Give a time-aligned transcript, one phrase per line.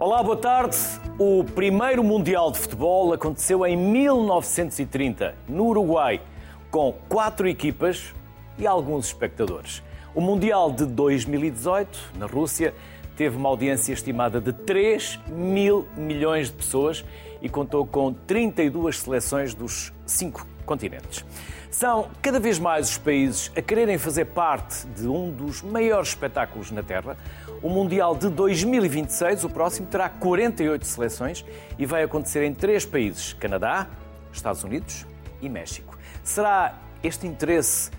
[0.00, 0.78] Olá, boa tarde.
[1.18, 6.22] O primeiro Mundial de Futebol aconteceu em 1930, no Uruguai,
[6.70, 8.14] com quatro equipas
[8.56, 9.82] e alguns espectadores.
[10.14, 12.72] O Mundial de 2018, na Rússia,
[13.14, 17.04] teve uma audiência estimada de 3 mil milhões de pessoas
[17.42, 21.26] e contou com 32 seleções dos cinco continentes.
[21.70, 26.72] São cada vez mais os países a quererem fazer parte de um dos maiores espetáculos
[26.72, 27.16] na Terra.
[27.62, 31.44] O Mundial de 2026, o próximo, terá 48 seleções
[31.78, 33.86] e vai acontecer em três países: Canadá,
[34.32, 35.06] Estados Unidos
[35.40, 35.96] e México.
[36.24, 36.74] Será
[37.04, 37.92] este interesse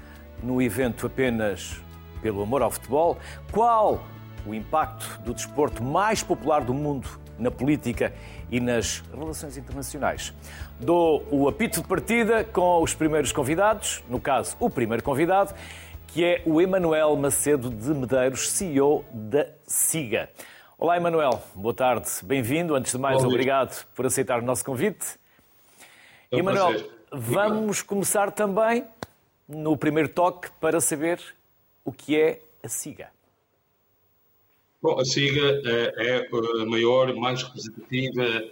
[0.43, 1.81] no evento apenas
[2.21, 3.17] pelo amor ao futebol?
[3.53, 4.03] Qual
[4.45, 7.07] o impacto do desporto mais popular do mundo
[7.41, 8.13] na política
[8.51, 10.33] e nas relações internacionais.
[10.81, 15.53] Dou o apito de partida com os primeiros convidados, no caso, o primeiro convidado,
[16.07, 20.27] que é o Emanuel Macedo de Medeiros, CEO da SIGA.
[20.79, 22.73] Olá, Emanuel, boa tarde, bem-vindo.
[22.73, 25.19] Antes de mais, Bom, obrigado por aceitar o nosso convite.
[26.31, 28.83] É um Emanuel, vamos começar também
[29.47, 31.21] no primeiro toque para saber
[31.85, 33.09] o que é a SIGA.
[34.81, 38.49] Bom, a SIGA é, é a maior, mais representativa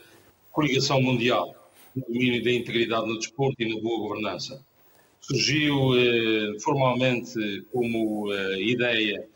[0.51, 1.58] coligação mundial
[1.95, 4.63] no domínio da integridade no desporto e na boa governança.
[5.21, 9.27] Surgiu eh, formalmente como eh, ideia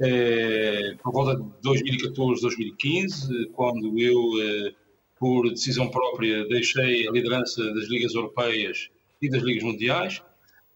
[0.00, 4.74] eh, por volta de 2014, 2015, quando eu, eh,
[5.18, 8.90] por decisão própria, deixei a liderança das ligas europeias
[9.22, 10.22] e das ligas mundiais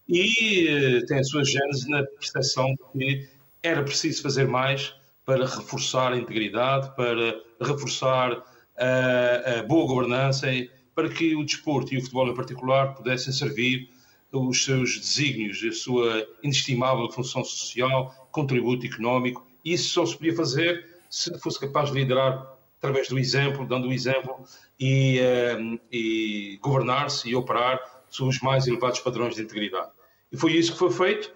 [0.08, 3.28] e eh, tem a sua gênese na percepção que
[3.62, 4.94] era preciso fazer mais
[5.26, 8.42] para reforçar a integridade, para reforçar
[8.76, 10.48] a, a boa governança,
[10.94, 13.90] para que o desporto e o futebol em particular pudessem servir
[14.32, 19.46] os seus desígnios, a sua inestimável função social, contributo económico.
[19.64, 22.46] Isso só se podia fazer se fosse capaz de liderar
[22.78, 24.42] através do exemplo, dando o exemplo
[24.78, 25.20] e,
[25.58, 29.90] um, e governar-se e operar sob os mais elevados padrões de integridade.
[30.32, 31.26] E foi isso que foi feito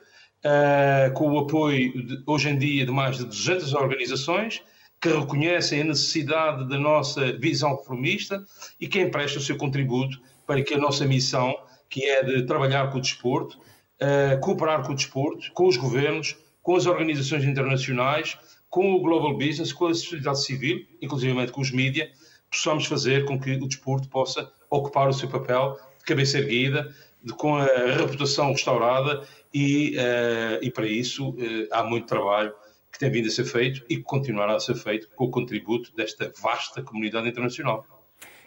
[0.45, 4.63] uh, com o apoio, de, hoje em dia, de mais de 200 organizações
[5.05, 8.43] que reconhecem a necessidade da nossa visão reformista
[8.81, 11.55] e que emprestam o seu contributo para que a nossa missão,
[11.91, 13.59] que é de trabalhar com o desporto,
[14.01, 18.39] uh, cooperar com o desporto, com os governos, com as organizações internacionais,
[18.71, 22.09] com o global business, com a sociedade civil, inclusive com os mídias,
[22.51, 26.91] possamos fazer com que o desporto possa ocupar o seu papel de cabeça erguida,
[27.23, 27.67] de, com a
[27.99, 29.23] reputação restaurada
[29.53, 32.55] e, uh, e para isso uh, há muito trabalho
[32.95, 35.93] que tem vindo a ser feito e que continuará a ser feito com o contributo
[35.97, 37.85] desta vasta comunidade internacional.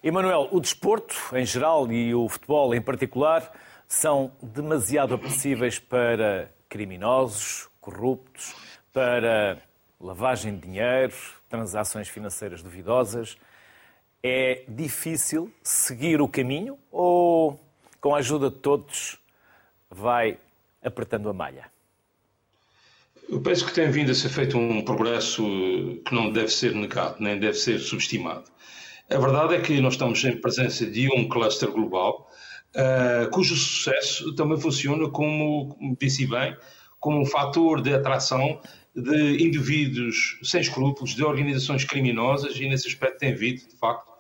[0.02, 3.52] Emanuel, o desporto em geral e o futebol em particular
[3.90, 8.56] são demasiado apetecíveis para criminosos, corruptos,
[8.94, 9.62] para
[10.00, 11.14] lavagem de dinheiro,
[11.50, 13.38] transações financeiras duvidosas.
[14.24, 17.60] É difícil seguir o caminho ou,
[18.00, 19.20] com a ajuda de todos,
[19.90, 20.40] vai
[20.82, 21.77] apertando a malha?
[23.30, 25.44] Eu penso que tem vindo a ser feito um progresso
[26.06, 28.46] que não deve ser negado, nem deve ser subestimado.
[29.10, 32.30] A verdade é que nós estamos em presença de um cluster global,
[32.76, 36.56] uh, cujo sucesso também funciona como, como disse bem,
[37.00, 38.62] como um fator de atração
[38.96, 44.12] de indivíduos sem escrúpulos, de organizações criminosas, e nesse aspecto tem havido, de facto,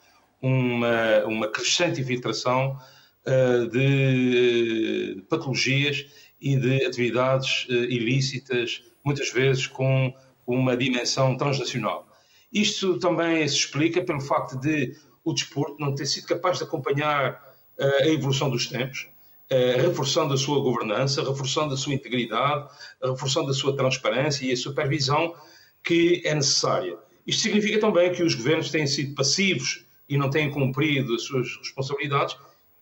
[0.42, 2.78] uma, uma crescente infiltração
[3.26, 6.06] uh, de patologias
[6.40, 10.14] e de atividades uh, ilícitas, muitas vezes com
[10.46, 12.06] uma dimensão transnacional.
[12.52, 17.42] Isto também se explica pelo facto de o desporto não ter sido capaz de acompanhar
[17.80, 19.08] uh, a evolução dos tempos,
[19.52, 22.70] uh, reforçando a sua governança, reforçando a sua integridade,
[23.02, 25.34] reforçando a sua transparência e a supervisão
[25.84, 26.98] que é necessária.
[27.26, 31.58] Isto significa também que os governos têm sido passivos e não têm cumprido as suas
[31.58, 32.38] responsabilidades,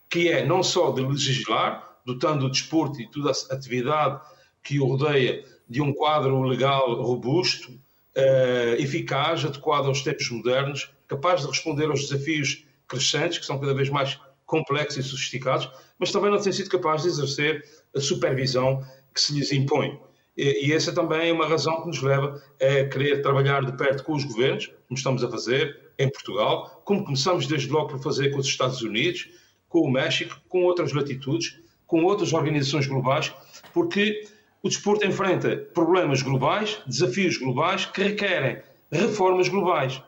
[0.08, 4.20] que é não só de legislar, dotando o desporto e toda a atividade
[4.62, 11.42] que o rodeia de um quadro legal robusto, uh, eficaz, adequado aos tempos modernos, capaz
[11.42, 15.68] de responder aos desafios crescentes, que são cada vez mais complexos e sofisticados,
[15.98, 17.64] mas também não tem sido capaz de exercer
[17.94, 18.82] a supervisão
[19.12, 19.98] que se lhes impõe.
[20.36, 24.04] E, e essa também é uma razão que nos leva a querer trabalhar de perto
[24.04, 28.30] com os governos, como estamos a fazer em Portugal, como começamos desde logo por fazer
[28.30, 29.28] com os Estados Unidos,
[29.68, 33.32] com o México, com outras latitudes, com outras organizações globais,
[33.72, 34.28] porque
[34.66, 38.60] o desporto enfrenta problemas globais, desafios globais que requerem
[38.90, 40.02] reformas globais.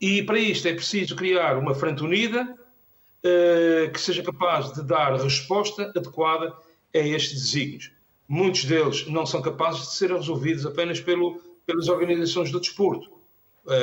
[0.00, 5.16] E para isto é preciso criar uma frente unida uh, que seja capaz de dar
[5.16, 6.54] resposta adequada
[6.94, 7.90] a estes desígnios.
[8.28, 13.10] Muitos deles não são capazes de ser resolvidos apenas pelo, pelas organizações do desporto.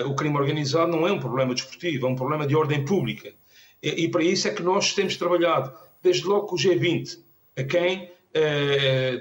[0.06, 3.34] o crime organizado não é um problema desportivo, é um problema de ordem pública.
[3.82, 7.20] E, e para isso é que nós temos trabalhado, desde logo com o G20,
[7.58, 8.10] a quem,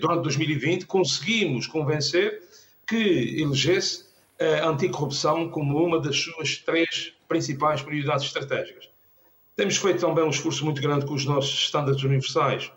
[0.01, 2.43] durante 2020, conseguimos convencer
[2.87, 4.07] que elegesse
[4.63, 8.89] a anticorrupção como uma das suas três principais prioridades estratégicas.
[9.55, 12.73] Temos feito também um esforço muito grande com os nossos estándares universais,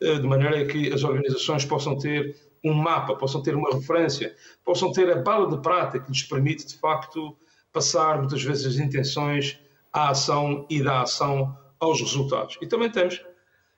[0.00, 5.10] de maneira que as organizações possam ter um mapa, possam ter uma referência, possam ter
[5.10, 7.34] a bala de prata que lhes permite, de facto,
[7.72, 9.58] passar muitas vezes as intenções
[9.92, 12.58] à ação e da ação aos resultados.
[12.60, 13.22] E também temos,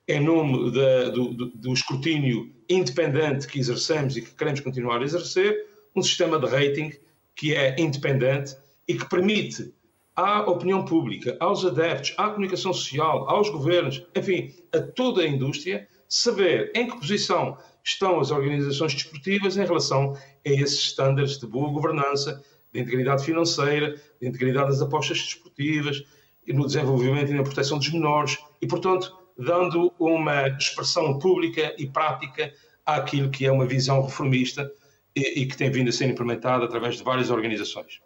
[0.08, 5.66] em nome do, do, do escrutínio independente que exercemos e que queremos continuar a exercer,
[5.94, 6.92] um sistema de rating
[7.34, 8.56] que é independente
[8.88, 9.72] e que permite
[10.14, 15.88] à opinião pública, aos adeptos, à comunicação social, aos governos, enfim, a toda a indústria,
[16.08, 21.70] saber em que posição estão as organizações desportivas em relação a esses estándares de boa
[21.70, 26.02] governança, de integridade financeira, de integridade das apostas desportivas,
[26.46, 28.38] no desenvolvimento e na proteção dos menores.
[28.60, 32.52] E, portanto, dando uma expressão pública e prática
[32.84, 34.70] àquilo que é uma visão reformista
[35.14, 38.00] e, e que tem vindo a ser implementada através de várias organizações.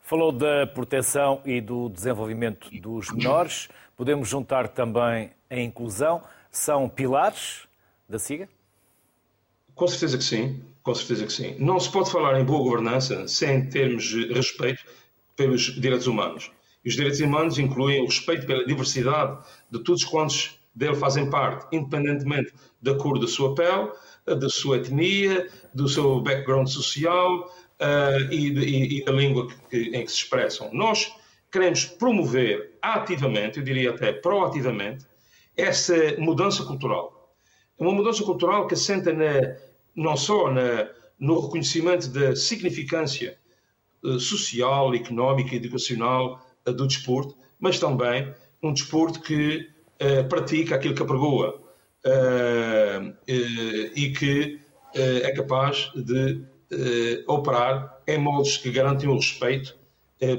[0.00, 3.68] Falou da proteção e do desenvolvimento dos menores.
[3.96, 6.22] Podemos juntar também a inclusão.
[6.50, 7.68] São pilares
[8.08, 8.48] da SIGA?
[9.74, 11.56] Com certeza que sim, com certeza que sim.
[11.58, 14.84] Não se pode falar em boa governança sem termos respeito
[15.36, 16.50] pelos direitos humanos.
[16.84, 19.38] E os direitos humanos incluem o respeito pela diversidade
[19.70, 23.90] de todos quantos dele fazem parte, independentemente da cor da sua pele,
[24.26, 27.50] da sua etnia, do seu background social
[27.80, 30.70] uh, e, e, e, da língua que, em que se expressam.
[30.72, 31.12] Nós
[31.50, 35.04] queremos promover ativamente, eu diria até proativamente,
[35.56, 37.34] essa mudança cultural.
[37.78, 39.56] Uma mudança cultural que assenta na,
[39.94, 40.88] não só na,
[41.18, 43.38] no reconhecimento da significância
[44.02, 48.32] uh, social, económica e educacional do desporto, mas também
[48.62, 49.68] um desporto que
[50.00, 51.60] uh, pratica aquilo que apregoa
[53.28, 54.58] e que
[54.92, 56.44] é capaz de
[57.28, 59.78] operar em moldes que garantem o respeito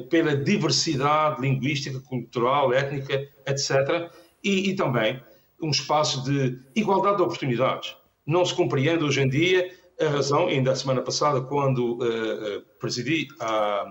[0.10, 4.12] pela diversidade linguística, cultural, étnica, etc.
[4.44, 5.22] E, e também
[5.62, 7.96] um espaço de igualdade de oportunidades.
[8.26, 13.28] Não se compreende hoje em dia a razão, ainda a semana passada, quando uh, presidi
[13.40, 13.86] a,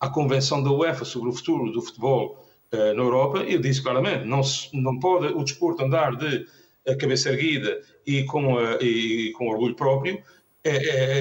[0.00, 4.24] a convenção da UEFA sobre o futuro do futebol uh, na Europa, eu disse claramente,
[4.24, 4.40] não,
[4.72, 6.46] não pode o desporto andar de
[6.86, 10.22] a cabeça erguida e com, uh, e, com orgulho próprio,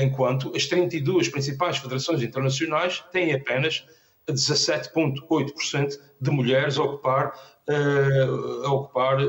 [0.03, 3.85] enquanto as 32 principais federações internacionais têm apenas
[4.29, 7.31] 17,8% de mulheres a ocupar,
[8.65, 9.19] a ocupar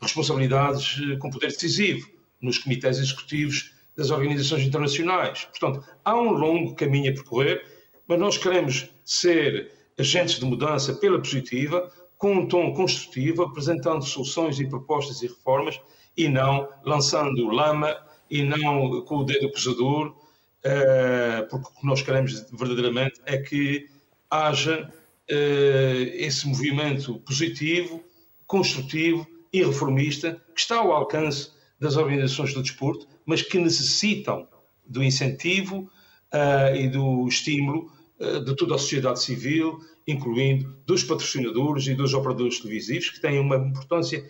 [0.00, 2.08] responsabilidades com poder decisivo
[2.40, 5.44] nos comitês executivos das organizações internacionais.
[5.44, 7.64] Portanto, há um longo caminho a percorrer,
[8.06, 14.58] mas nós queremos ser agentes de mudança pela positiva, com um tom construtivo, apresentando soluções
[14.58, 15.80] e propostas e reformas,
[16.16, 17.96] e não lançando lama
[18.30, 20.14] e não com o dedo acusador,
[20.62, 23.88] eh, porque o que nós queremos verdadeiramente é que
[24.30, 24.92] haja
[25.28, 28.02] eh, esse movimento positivo,
[28.46, 34.48] construtivo e reformista que está ao alcance das organizações do desporto, mas que necessitam
[34.86, 35.90] do incentivo
[36.32, 42.60] uh, e do estímulo de toda a sociedade civil, incluindo dos patrocinadores e dos operadores
[42.60, 44.24] televisivos, que têm uma importância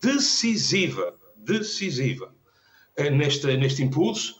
[0.00, 2.34] decisiva, decisiva
[2.98, 4.36] uh, neste, neste impulso,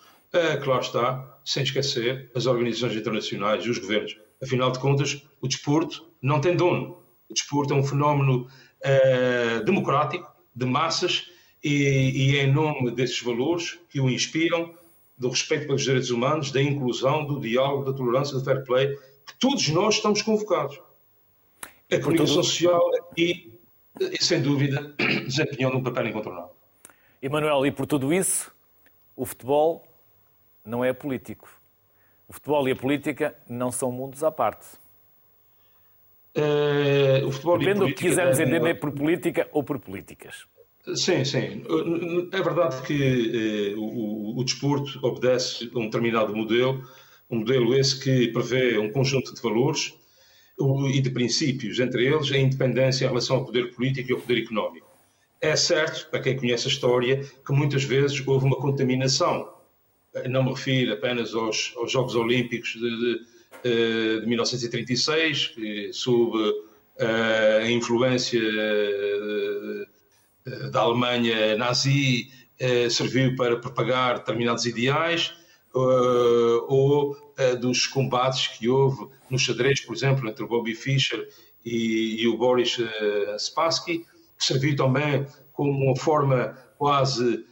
[0.63, 4.17] claro está, sem esquecer as organizações internacionais e os governos.
[4.43, 7.03] Afinal de contas, o desporto não tem dono.
[7.31, 8.47] O desporto é um fenómeno
[9.65, 11.31] democrático, de massas,
[11.63, 14.75] e, e é em nome desses valores que o inspiram,
[15.19, 18.97] do respeito pelos direitos humanos, da inclusão, do diálogo, da tolerância, do fair play,
[19.27, 20.81] que todos nós estamos convocados.
[21.91, 22.81] A comunicação social
[23.17, 23.59] e,
[24.21, 24.95] sem dúvida,
[25.27, 26.55] desempenhando um papel incontornável.
[27.21, 28.53] Emanuel, e por tudo isso,
[29.17, 29.85] o futebol
[30.65, 31.49] não é político.
[32.29, 34.67] O futebol e a política não são mundos à parte.
[37.27, 40.47] O futebol Depende do que quisermos entender por política ou por políticas.
[40.95, 41.63] Sim, sim.
[42.33, 46.83] É verdade que eh, o, o, desporto obedece a um determinado modelo,
[47.29, 49.95] um modelo esse que prevê um conjunto de valores
[50.93, 54.43] e de princípios, entre eles a independência em relação ao poder político e ao poder
[54.43, 54.89] económico.
[55.41, 59.53] É certo, para quem conhece a história, que muitas vezes houve uma contaminação.
[60.29, 63.21] Não me refiro apenas aos, aos Jogos Olímpicos de,
[63.63, 69.88] de, de 1936, que, sob uh, a influência de,
[70.71, 75.33] da Alemanha nazi eh, serviu para propagar determinados ideais,
[75.75, 77.17] uh, ou
[77.61, 81.29] dos combates que houve no xadrez, por exemplo, entre o Bobby Fischer
[81.65, 82.79] e, e o Boris
[83.39, 84.05] Spassky,
[84.37, 87.45] que serviu também como uma forma quase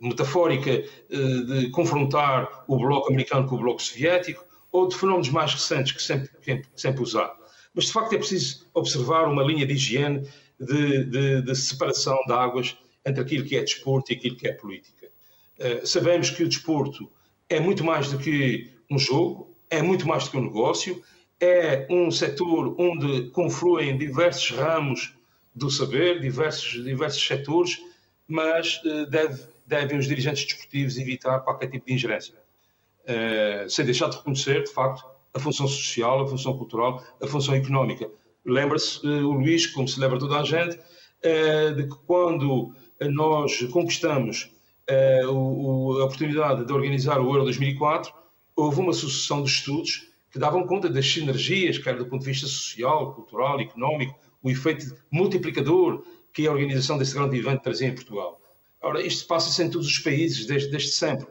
[0.00, 5.92] metafórica de confrontar o bloco americano com o bloco soviético, ou de fenómenos mais recentes
[5.92, 7.34] que sempre, que sempre usar.
[7.74, 10.26] Mas de facto é preciso observar uma linha de higiene,
[10.60, 14.52] de, de, de separação de águas entre aquilo que é desporto e aquilo que é
[14.52, 15.08] política.
[15.58, 17.10] Uh, sabemos que o desporto
[17.48, 21.02] é muito mais do que um jogo, é muito mais do que um negócio,
[21.40, 25.14] é um setor onde confluem diversos ramos
[25.54, 27.80] do saber, diversos, diversos setores,
[28.28, 32.34] mas uh, deve, devem os dirigentes desportivos evitar qualquer tipo de ingerência.
[33.04, 37.54] Uh, sem deixar de reconhecer, de facto, a função social, a função cultural, a função
[37.54, 38.10] económica.
[38.44, 40.78] Lembra-se uh, o Luís, como se lembra toda a gente,
[41.76, 42.74] de que quando
[43.10, 44.50] nós conquistamos
[44.88, 48.10] a oportunidade de organizar o Euro 2004,
[48.56, 52.46] houve uma sucessão de estudos que davam conta das sinergias, quer do ponto de vista
[52.46, 58.40] social, cultural, económico, o efeito multiplicador que a organização desse grande evento trazia em Portugal.
[58.80, 61.26] Ora, isto passa-se em todos os países desde, desde sempre,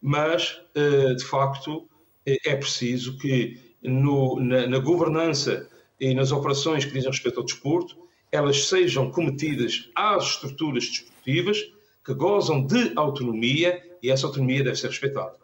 [0.00, 1.88] mas, eh, de facto,
[2.26, 5.68] eh, é preciso que no, na, na, governança
[6.04, 7.96] e nas operações que dizem respeito ao desporto,
[8.30, 11.62] elas sejam cometidas às estruturas desportivas
[12.04, 15.34] que gozam de autonomia e essa autonomia deve ser respeitada.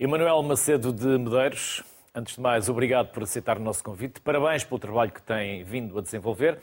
[0.00, 1.82] Emanuel Macedo de Medeiros,
[2.14, 4.18] antes de mais, obrigado por aceitar o nosso convite.
[4.22, 6.58] Parabéns pelo trabalho que tem vindo a desenvolver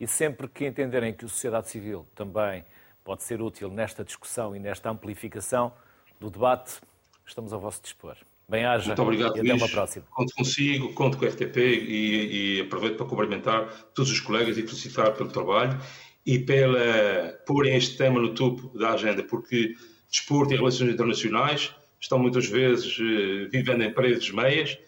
[0.00, 2.64] e sempre que entenderem que a sociedade civil também
[3.04, 5.70] pode ser útil nesta discussão e nesta amplificação
[6.18, 6.80] do debate,
[7.26, 8.16] estamos ao vosso dispor.
[8.48, 10.04] Bem-aja Muito obrigado, e até uma próxima.
[10.10, 14.62] Conto consigo, conto com o RTP e, e aproveito para cumprimentar todos os colegas e
[14.62, 15.78] felicitar pelo trabalho
[16.26, 19.74] e pela porem este tema no topo da agenda, porque
[20.10, 24.78] desporto e relações internacionais estão muitas vezes uh, vivendo em paredes meias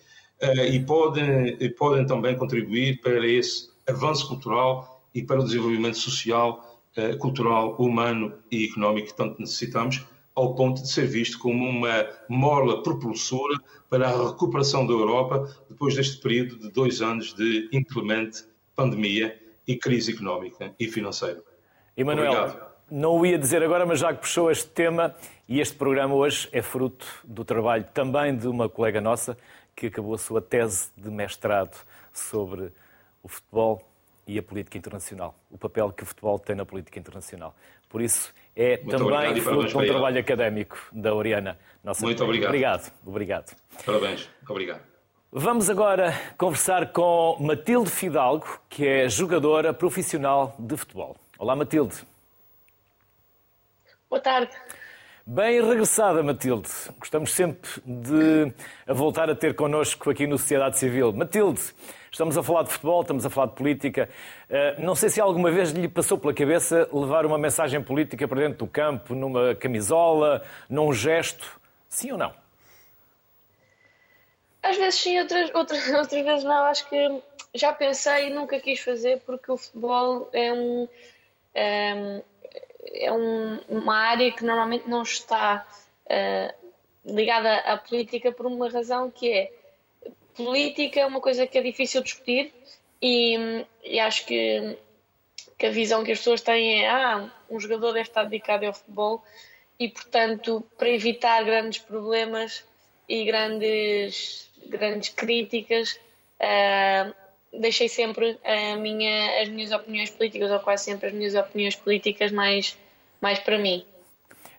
[0.42, 5.98] uh, e, podem, e podem também contribuir para esse avanço cultural e para o desenvolvimento
[5.98, 10.04] social, uh, cultural, humano e económico que tanto necessitamos
[10.36, 15.94] ao ponto de ser visto como uma mola propulsora para a recuperação da Europa depois
[15.94, 21.42] deste período de dois anos de inclemente pandemia e crise económica e financeira.
[21.96, 22.66] Emanuel, Obrigado.
[22.90, 25.16] não o ia dizer agora, mas já que puxou este tema,
[25.48, 29.38] e este programa hoje é fruto do trabalho também de uma colega nossa
[29.74, 31.76] que acabou a sua tese de mestrado
[32.12, 32.70] sobre
[33.22, 33.82] o futebol
[34.26, 37.54] e a política internacional, o papel que o futebol tem na política internacional.
[37.88, 41.58] Por isso, é Muito também fruto de um trabalho académico da Oriana.
[41.84, 42.48] Nossa Muito obrigado.
[42.48, 42.92] Obrigado.
[43.04, 43.56] Obrigado.
[43.84, 44.30] Parabéns.
[44.48, 44.80] Obrigado.
[45.30, 51.16] Vamos agora conversar com Matilde Fidalgo, que é jogadora profissional de futebol.
[51.38, 51.96] Olá, Matilde.
[54.08, 54.50] Boa tarde.
[55.26, 56.70] Bem regressada, Matilde.
[56.98, 58.52] Gostamos sempre de
[58.86, 61.12] a voltar a ter connosco aqui no Sociedade Civil.
[61.12, 61.60] Matilde,
[62.16, 64.08] Estamos a falar de futebol, estamos a falar de política.
[64.48, 68.40] Eh, não sei se alguma vez lhe passou pela cabeça levar uma mensagem política para
[68.40, 71.60] dentro do campo, numa camisola, num gesto.
[71.90, 72.32] Sim ou não?
[74.62, 76.64] Às vezes sim, outras, outras, outras vezes não.
[76.64, 77.22] Acho que
[77.54, 80.88] já pensei e nunca quis fazer porque o futebol é um.
[81.54, 82.22] É,
[82.94, 85.66] é um, uma área que normalmente não está
[86.06, 89.52] uh, ligada à política por uma razão que é
[90.36, 92.52] política é uma coisa que é difícil discutir
[93.00, 94.76] e, e acho que,
[95.58, 98.72] que, a visão que as pessoas têm é ah, um jogador deve estar dedicado ao
[98.72, 99.22] futebol
[99.78, 102.64] e, portanto, para evitar grandes problemas
[103.08, 105.98] e grandes, grandes críticas,
[106.40, 107.14] uh,
[107.52, 108.38] deixei sempre
[108.80, 112.76] minha, as minhas opiniões políticas, ou quase sempre as minhas opiniões políticas, mais,
[113.20, 113.84] mais para mim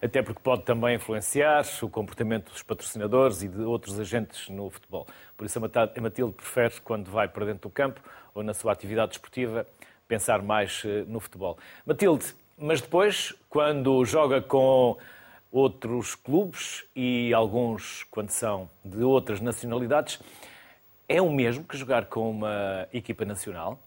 [0.07, 5.05] até porque pode também influenciar o comportamento dos patrocinadores e de outros agentes no futebol.
[5.35, 8.01] Por isso a Matilde prefere, quando vai para dentro do campo
[8.33, 9.67] ou na sua atividade esportiva,
[10.07, 11.57] pensar mais eh, no futebol.
[11.85, 14.97] Matilde, mas depois, quando joga com
[15.51, 20.19] outros clubes e alguns, quando são de outras nacionalidades,
[21.09, 23.77] é o mesmo que jogar com uma equipa nacional?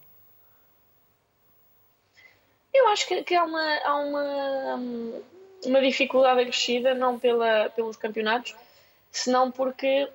[2.73, 5.21] Eu acho que, que há uma, há uma hum,
[5.65, 8.55] uma dificuldade acrescida, não pela, pelos campeonatos,
[9.11, 10.07] senão porque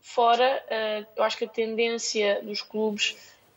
[0.00, 3.16] fora uh, eu acho que a tendência dos clubes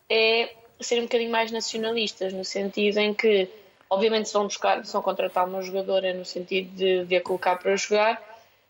[0.09, 3.49] é serem um bocadinho mais nacionalistas, no sentido em que,
[3.89, 7.57] obviamente, se vão buscar, se vão contratar uma jogadora no sentido de, de a colocar
[7.57, 8.21] para jogar,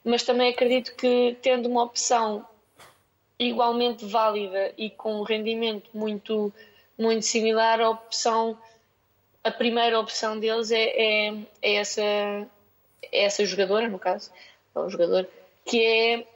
[0.04, 2.46] mas também acredito que tendo uma opção
[3.38, 6.52] igualmente válida e com um rendimento muito,
[6.98, 8.58] muito similar, a opção,
[9.44, 12.02] a primeira opção deles é, é, é essa
[13.12, 14.32] essa jogadora, no caso,
[14.74, 15.28] ou jogador,
[15.66, 16.28] que é,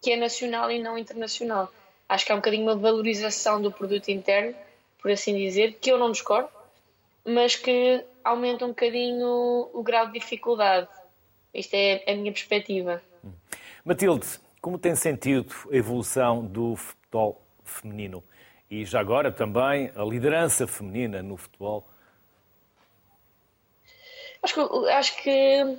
[0.00, 1.70] que é nacional e não internacional.
[2.08, 4.54] Acho que há um bocadinho uma valorização do produto interno,
[5.00, 6.48] por assim dizer, que eu não discordo,
[7.24, 10.88] mas que aumenta um bocadinho o grau de dificuldade.
[11.52, 13.02] Isto é a minha perspectiva.
[13.84, 14.26] Matilde,
[14.60, 18.24] como tem sentido a evolução do futebol feminino?
[18.70, 21.86] E já agora também a liderança feminina no futebol?
[24.44, 25.78] Acho que, acho que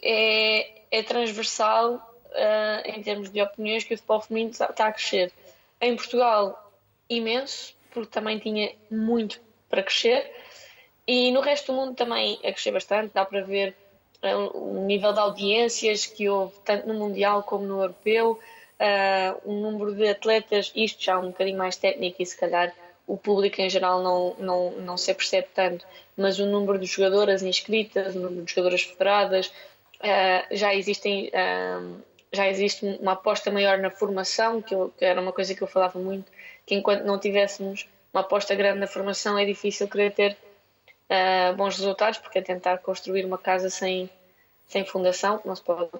[0.00, 5.32] é, é transversal uh, em termos de opiniões que o futebol feminino está, a crescer.
[5.80, 6.72] Em Portugal,
[7.10, 10.30] imenso, porque também tinha muito para crescer.
[11.04, 13.74] E no resto do mundo também a crescer bastante, dá para ver
[14.22, 18.38] uh, o nível de audiências que houve tanto no Mundial como no Europeu,
[18.78, 22.72] uh, um número de atletas, isto já um bocadinho mais técnico e se calhar
[23.06, 27.42] o público em geral não, não, não se percebe tanto, mas o número de jogadoras
[27.42, 33.78] inscritas, o número de jogadoras federadas, uh, já existem uh, já existe uma aposta maior
[33.78, 36.32] na formação, que, eu, que, era uma coisa que eu falava muito,
[36.64, 40.36] que enquanto não tivéssemos uma aposta grande na formação é difícil querer ter
[41.10, 44.08] uh, bons resultados, porque é tentar construir uma casa sem,
[44.66, 45.90] sem fundação, não se pode.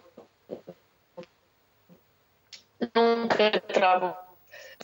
[2.95, 4.22] Nunca para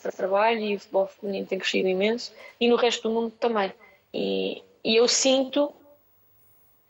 [0.01, 3.73] trabalho e o futebol feminino tem crescido imenso e no resto do mundo também.
[4.13, 5.73] E, e eu sinto,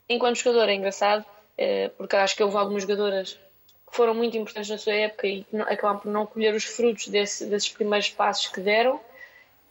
[0.07, 1.25] enquanto jogadora, é engraçado,
[1.57, 3.33] eh, porque acho que houve algumas jogadoras
[3.89, 7.07] que foram muito importantes na sua época e que acabam por não colher os frutos
[7.07, 8.99] desse, desses primeiros passos que deram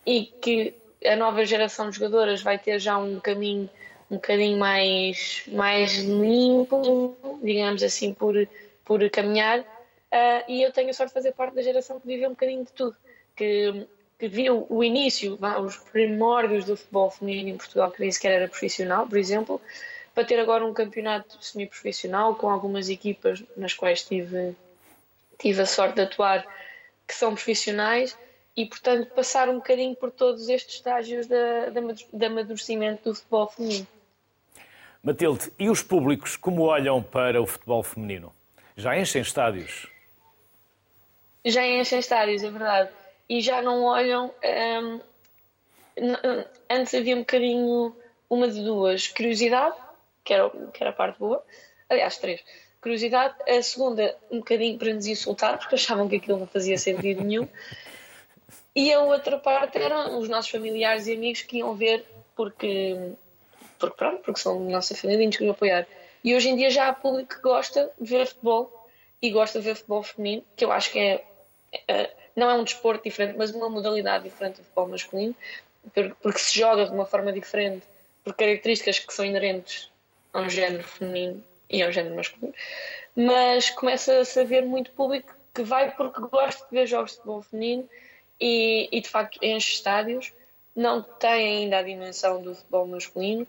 [0.04, 3.70] e que a nova geração de jogadoras vai ter já um caminho
[4.10, 8.48] um bocadinho mais, mais limpo, digamos assim, por,
[8.84, 9.60] por caminhar.
[9.60, 12.64] Uh, e eu tenho a sorte de fazer parte da geração que viveu um bocadinho
[12.64, 12.96] de tudo
[13.38, 13.86] que,
[14.18, 18.48] que viu o início, os primórdios do futebol feminino em Portugal, que nem sequer era
[18.48, 19.60] profissional, por exemplo,
[20.12, 24.56] para ter agora um campeonato semi-profissional com algumas equipas nas quais tive,
[25.38, 26.44] tive a sorte de atuar
[27.06, 28.18] que são profissionais
[28.56, 33.86] e, portanto, passar um bocadinho por todos estes estágios de amadurecimento do futebol feminino.
[35.00, 38.34] Matilde, e os públicos como olham para o futebol feminino?
[38.76, 39.86] Já enchem estádios?
[41.44, 42.90] Já enchem estádios, é verdade
[43.28, 44.32] e já não olham.
[44.44, 45.00] Um,
[46.70, 47.94] antes havia um bocadinho
[48.30, 49.76] uma de duas: curiosidade,
[50.24, 51.44] que era, que era a parte boa,
[51.88, 52.42] aliás, três.
[52.80, 57.24] Curiosidade, a segunda, um bocadinho para nos insultar, porque achavam que aquilo não fazia sentido
[57.24, 57.48] nenhum.
[58.74, 63.14] E a outra parte eram os nossos familiares e amigos que iam ver porque,
[63.78, 65.88] porque, pronto, porque são nossa família e nos queriam apoiar.
[66.22, 68.88] E hoje em dia já há público que gosta de ver futebol
[69.20, 71.24] e gosta de ver futebol feminino, que eu acho que é,
[71.88, 75.34] é não é um desporto diferente, mas uma modalidade diferente do futebol masculino,
[76.22, 77.84] porque se joga de uma forma diferente,
[78.22, 79.90] por características que são inerentes
[80.32, 82.54] ao género feminino e ao género masculino.
[83.16, 87.42] Mas começa-se a ver muito público que vai porque gosta de ver jogos de futebol
[87.42, 87.88] feminino
[88.40, 90.32] e, e de facto enche estádios.
[90.76, 93.46] Não tem ainda a dimensão do futebol masculino.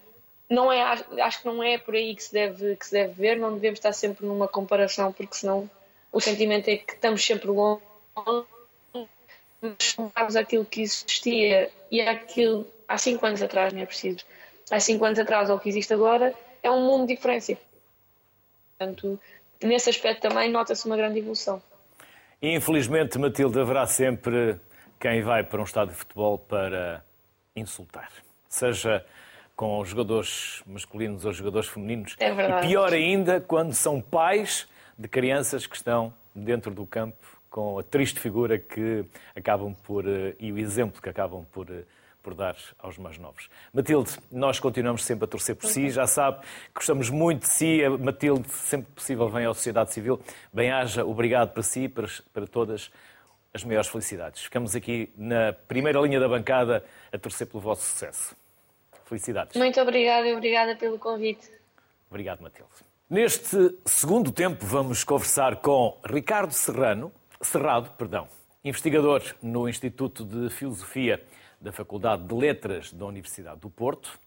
[0.50, 3.38] Não é, acho que não é por aí que se, deve, que se deve ver,
[3.38, 5.70] não devemos estar sempre numa comparação, porque senão
[6.12, 7.84] o sentimento é que estamos sempre longe
[10.16, 14.26] mas aquilo que existia e aquilo há cinco anos atrás, não é preciso.
[14.72, 17.58] Há cinco anos atrás, ou que existe agora, é um mundo de diferença.
[18.78, 19.20] Portanto,
[19.64, 21.62] nesse aspecto também nota-se uma grande evolução.
[22.42, 24.60] Infelizmente, Matilde, haverá sempre
[25.00, 27.04] quem vai para um estádio de futebol para
[27.56, 28.12] insultar.
[28.48, 29.06] Seja
[29.56, 32.16] com os jogadores masculinos ou jogadores femininos.
[32.18, 32.66] É verdade.
[32.66, 34.68] E pior ainda, quando são pais
[34.98, 40.36] de crianças que estão dentro do campo com a triste figura que acabam por eh,
[40.40, 41.84] e o exemplo que acabam por eh,
[42.22, 43.50] por dar aos mais novos.
[43.74, 47.84] Matilde, nós continuamos sempre a torcer por si, já sabe, gostamos muito de si.
[47.84, 50.20] A Matilde, sempre possível, vem à sociedade civil.
[50.52, 52.92] Bem-haja, obrigado para si e para, para todas
[53.54, 54.44] as maiores felicidades.
[54.44, 58.36] Ficamos aqui na primeira linha da bancada a torcer pelo vosso sucesso.
[59.06, 59.56] Felicidades.
[59.56, 61.50] Muito obrigada e obrigada pelo convite.
[62.10, 62.70] Obrigado, Matilde.
[63.10, 68.28] Neste segundo tempo, vamos conversar com Ricardo Serrano, Cerrado, perdão,
[68.66, 71.26] investigador no Instituto de Filosofia
[71.62, 74.20] da Faculdade de Letras da Universidade do Porto,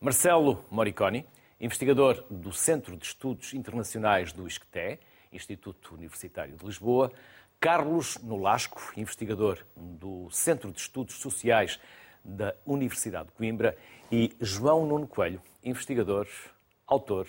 [0.00, 1.24] Marcelo Moriconi,
[1.60, 4.98] investigador do Centro de Estudos Internacionais do ISCTE,
[5.32, 7.12] Instituto Universitário de Lisboa,
[7.60, 11.78] Carlos Nolasco, investigador do Centro de Estudos Sociais
[12.24, 13.78] da Universidade de Coimbra,
[14.10, 16.26] e João Nuno Coelho, investigador,
[16.84, 17.28] autor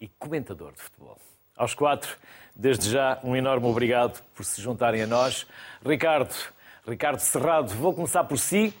[0.00, 1.18] e comentador de futebol.
[1.60, 2.16] Aos quatro,
[2.56, 5.46] desde já, um enorme obrigado por se juntarem a nós.
[5.84, 6.34] Ricardo,
[6.88, 8.72] Ricardo Serrado, vou começar por si.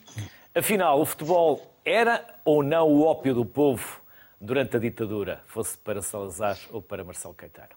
[0.54, 4.00] Afinal, o futebol era ou não o ópio do povo
[4.40, 7.68] durante a ditadura, fosse para Salazar ou para Marcelo Caetano?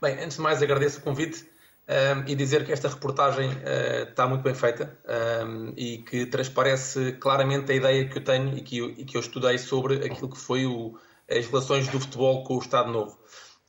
[0.00, 1.44] Bem, antes de mais agradeço o convite
[1.88, 4.96] um, e dizer que esta reportagem uh, está muito bem feita
[5.44, 9.16] um, e que transparece claramente a ideia que eu tenho e que eu, e que
[9.16, 10.96] eu estudei sobre aquilo que foi o,
[11.28, 13.18] as relações do futebol com o Estado Novo.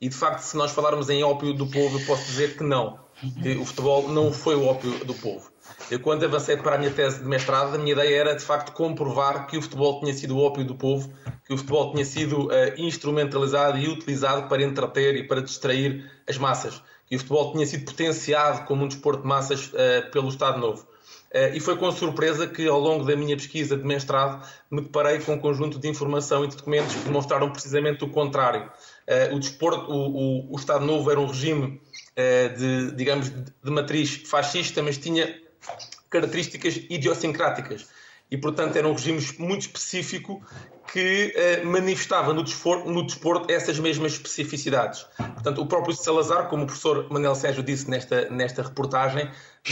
[0.00, 3.00] E de facto, se nós falarmos em ópio do povo, eu posso dizer que não,
[3.42, 5.50] que o futebol não foi o ópio do povo.
[5.90, 8.72] Eu, quando avancei para a minha tese de mestrado, a minha ideia era de facto
[8.72, 11.12] comprovar que o futebol tinha sido o ópio do povo,
[11.44, 16.38] que o futebol tinha sido uh, instrumentalizado e utilizado para entreter e para distrair as
[16.38, 20.58] massas que o futebol tinha sido potenciado como um desporto de massas uh, pelo Estado
[20.58, 20.86] Novo.
[21.32, 25.18] Uh, e foi com surpresa que, ao longo da minha pesquisa de mestrado, me deparei
[25.18, 28.70] com um conjunto de informação e de documentos que demonstraram precisamente o contrário.
[29.08, 31.80] Uh, o desporto, o, o, o, Estado Novo era um regime
[32.56, 35.40] de, digamos, de matriz fascista, mas tinha
[36.10, 37.86] características idiosincráticas
[38.30, 40.42] e, portanto, era um regime muito específico
[40.92, 45.06] que eh, manifestava no desporto, no desporto, essas mesmas especificidades.
[45.16, 49.30] Portanto, o próprio Salazar, como o professor Manuel Sérgio disse nesta, nesta reportagem,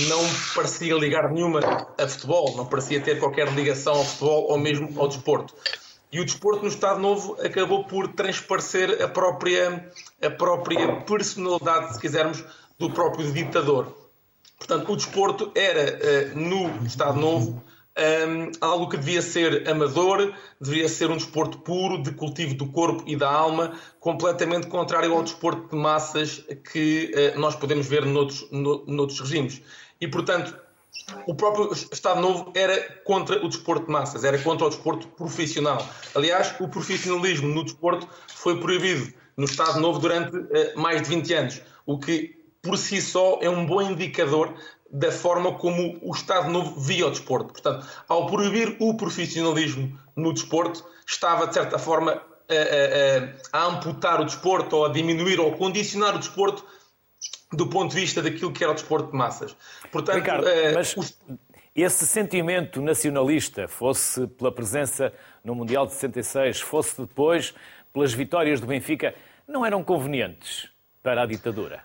[0.08, 0.20] não
[0.54, 1.60] parecia ligar nenhuma
[1.98, 5.54] a futebol, não parecia ter qualquer ligação ao futebol ou mesmo ao desporto.
[6.12, 9.90] E o desporto no Estado Novo acabou por transparecer a própria,
[10.22, 12.44] a própria personalidade, se quisermos,
[12.78, 13.96] do próprio ditador.
[14.58, 17.62] Portanto, o desporto era, eh, no Estado Novo,
[17.96, 23.04] um, algo que devia ser amador, deveria ser um desporto puro, de cultivo do corpo
[23.06, 28.46] e da alma, completamente contrário ao desporto de massas que uh, nós podemos ver noutros,
[28.50, 29.62] no, noutros regimes.
[30.00, 30.54] E, portanto,
[31.26, 35.86] o próprio Estado Novo era contra o desporto de massas, era contra o desporto profissional.
[36.14, 41.34] Aliás, o profissionalismo no desporto foi proibido no Estado Novo durante uh, mais de 20
[41.34, 44.54] anos, o que por si só é um bom indicador
[44.90, 47.52] da forma como o Estado Novo via o desporto.
[47.52, 54.20] Portanto, ao proibir o profissionalismo no desporto, estava, de certa forma, a, a, a, amputar
[54.20, 56.64] o desporto, ou a diminuir ou condicionar o desporto
[57.52, 59.56] do ponto de vista daquilo que era o desporto de massas.
[59.90, 61.18] Portanto, Ricardo, uh, mas os...
[61.74, 65.12] esse sentimento nacionalista, fosse pela presença
[65.44, 67.54] no Mundial de 66, fosse depois
[67.92, 69.14] pelas vitórias do Benfica,
[69.46, 70.68] não eram convenientes
[71.02, 71.84] para a ditadura?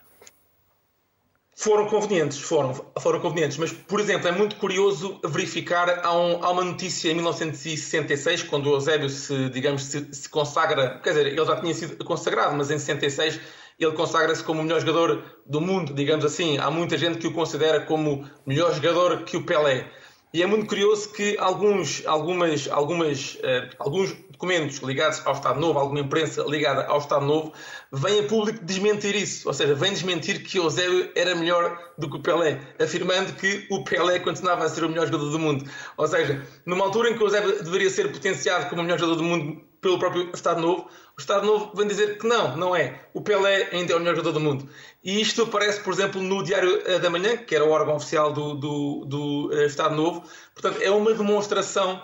[1.56, 6.50] Foram convenientes, foram, foram convenientes, mas, por exemplo, é muito curioso verificar, há, um, há
[6.50, 11.46] uma notícia em 1966, quando o Eusébio se, digamos, se, se, consagra, quer dizer, ele
[11.46, 13.40] já tinha sido consagrado, mas em 66
[13.86, 16.58] ele consagra-se como o melhor jogador do mundo, digamos assim.
[16.58, 19.90] Há muita gente que o considera como melhor jogador que o Pelé.
[20.34, 25.78] E é muito curioso que alguns, algumas, algumas, uh, alguns documentos ligados ao Estado Novo,
[25.78, 27.52] alguma imprensa ligada ao Estado Novo,
[27.92, 29.48] vem a público desmentir isso.
[29.48, 33.84] Ou seja, vem desmentir que Eusébio era melhor do que o Pelé, afirmando que o
[33.84, 35.70] Pelé continuava a ser o melhor jogador do mundo.
[35.98, 39.24] Ou seja, numa altura em que Eusébio deveria ser potenciado como o melhor jogador do
[39.24, 43.08] mundo pelo próprio Estado Novo, o Estado Novo vem dizer que não, não é.
[43.14, 44.70] O Pelé ainda é o melhor jogador do mundo.
[45.04, 48.32] E isto aparece, por exemplo, no Diário eh, da Manhã, que era o órgão oficial
[48.32, 50.24] do, do, do eh, Estado Novo.
[50.54, 52.00] Portanto, é uma demonstração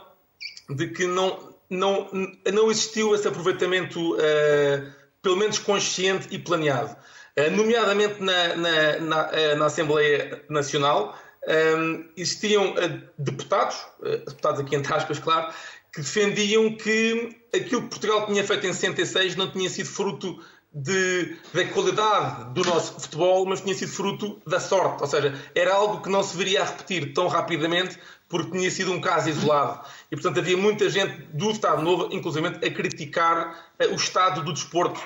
[0.70, 2.10] de que não, não,
[2.52, 6.96] não existiu esse aproveitamento, uh, pelo menos consciente e planeado.
[7.38, 12.76] Uh, nomeadamente na, na, na, na, Assembleia Nacional, um, existiam
[13.18, 15.54] deputados, deputados aqui entre aspas, claro,
[15.98, 20.40] que defendiam que aquilo que Portugal tinha feito em 66 não tinha sido fruto
[20.72, 25.02] de, da qualidade do nosso futebol, mas tinha sido fruto da sorte.
[25.02, 27.98] Ou seja, era algo que não se viria a repetir tão rapidamente
[28.30, 29.88] porque tinha sido um caso isolado.
[30.12, 34.54] E, portanto, havia muita gente do Estado Novo, inclusive, a criticar uh, o estado do
[34.54, 35.02] desporto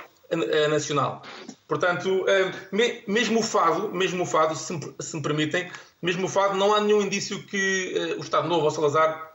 [0.69, 1.21] nacional.
[1.67, 2.25] Portanto,
[2.71, 5.69] me, mesmo o Fado, mesmo o Fado, se me, permitem,
[6.01, 9.30] mesmo o Fado, não há nenhum indício que o Estado Novo, ou Salazar,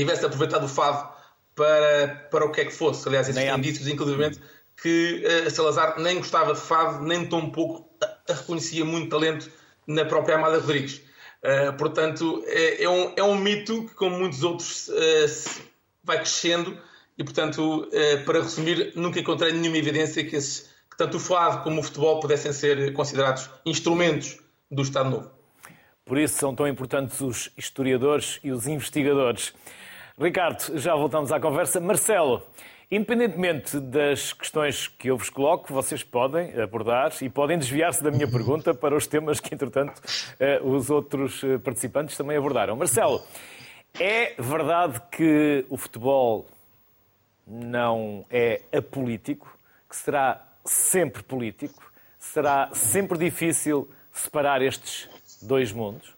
[0.00, 1.08] tivesse aproveitado o Fado
[1.54, 3.08] para, para o que é que fosse.
[3.08, 4.38] Aliás, existem indícios, inclusive,
[4.80, 7.86] que Salazar nem gostava de Fado, nem tão pouco
[8.28, 9.50] reconhecia muito talento
[9.86, 11.00] na própria Amada Rodrigues.
[11.42, 15.62] Uh, portanto, é, é, um, é um mito que, como muitos outros, uh,
[16.02, 16.76] vai crescendo
[17.16, 21.62] e, portanto, uh, para resumir, nunca encontrei nenhuma evidência que, esse, que tanto o fado
[21.62, 24.38] como o futebol pudessem ser considerados instrumentos
[24.70, 25.30] do Estado Novo.
[26.04, 29.52] Por isso são tão importantes os historiadores e os investigadores.
[30.18, 31.78] Ricardo, já voltamos à conversa.
[31.78, 32.42] Marcelo,
[32.88, 38.30] Independentemente das questões que eu vos coloco, vocês podem abordar e podem desviar-se da minha
[38.30, 40.00] pergunta para os temas que, entretanto,
[40.38, 42.76] eh, os outros eh, participantes também abordaram.
[42.76, 43.20] Marcelo,
[43.98, 46.46] é verdade que o futebol
[47.44, 49.58] não é apolítico,
[49.90, 51.92] que será sempre político?
[52.20, 55.10] Será sempre difícil separar estes
[55.42, 56.15] dois mundos?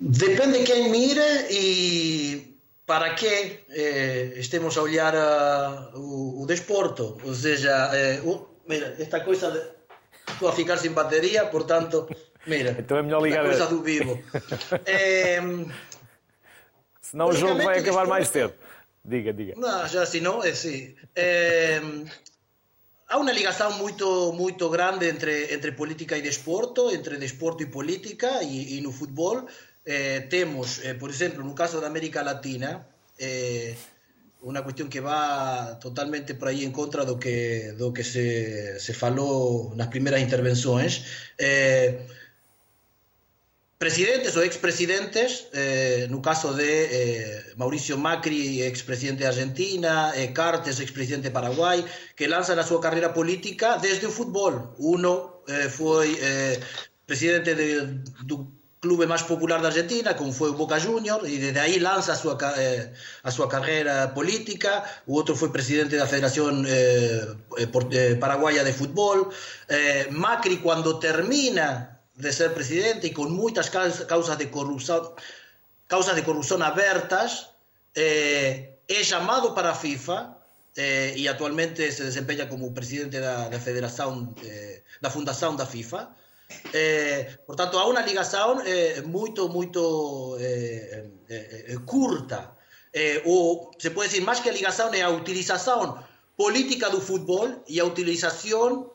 [0.00, 7.18] Depende de quem mira e para que eh, estemos a olhar a, o, o, desporto?
[7.22, 9.60] Ou seja, eh, o, mira, esta coisa de,
[10.32, 12.08] estou a ficar sem bateria, portanto,
[12.46, 14.18] mira, então é melhor ligar coisa do vivo.
[14.86, 15.38] eh,
[17.02, 18.54] Senão o jogo vai acabar mais cedo.
[19.04, 19.54] Diga, diga.
[19.56, 20.94] Não, já se não, é sim.
[21.14, 21.80] É,
[23.08, 28.42] há uma ligação muito muito grande entre entre política e desporto, entre desporto e política
[28.42, 29.46] e, e no futebol
[29.84, 32.86] eh, temos, eh, por exemplo, no caso da América Latina,
[33.18, 33.74] eh,
[34.42, 38.92] uma questão que vai totalmente por aí em contra do que do que se se
[38.94, 41.04] falou nas primeiras intervenções.
[41.38, 42.06] Eh,
[43.78, 50.80] presidentes o expresidentes, eh, no caso de eh, Mauricio Macri, expresidente de Argentina, eh, Cartes,
[50.80, 51.84] expresidente de Paraguai,
[52.16, 54.76] que lanzan a súa carreira política desde o fútbol.
[54.78, 56.60] Uno eh, foi eh,
[57.06, 61.60] presidente de, do clube máis popular da Argentina, como foi o Boca Juniors, e desde
[61.60, 62.88] aí lanza a súa, eh,
[63.22, 64.82] a carreira política.
[65.06, 67.28] O outro foi presidente da Federación eh,
[67.60, 69.28] eh, Paraguaya de Fútbol.
[69.68, 75.12] Eh, Macri, cando termina de ser presidente e con moitas causas de corrupción
[75.88, 77.50] causas de corrupción abertas
[77.96, 80.36] eh, é chamado para FIFA
[80.76, 86.12] eh, e actualmente se desempeña como presidente da, da federación eh, da fundación da FIFA
[86.72, 91.06] eh, por tanto há unha ligación eh, moito moito eh,
[91.86, 92.56] curta
[93.24, 96.02] ou se pode decir máis que a ligación é a utilización
[96.34, 98.90] política do fútbol e a utilización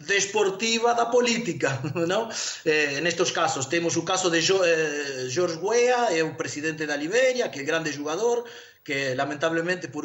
[0.00, 2.28] desportiva da política, não?
[2.64, 6.96] Eh, nestes casos temos o caso de jo, eh, George Weah, é o presidente da
[6.96, 8.44] Liberia, que é grande jogador,
[8.82, 10.04] que lamentablemente por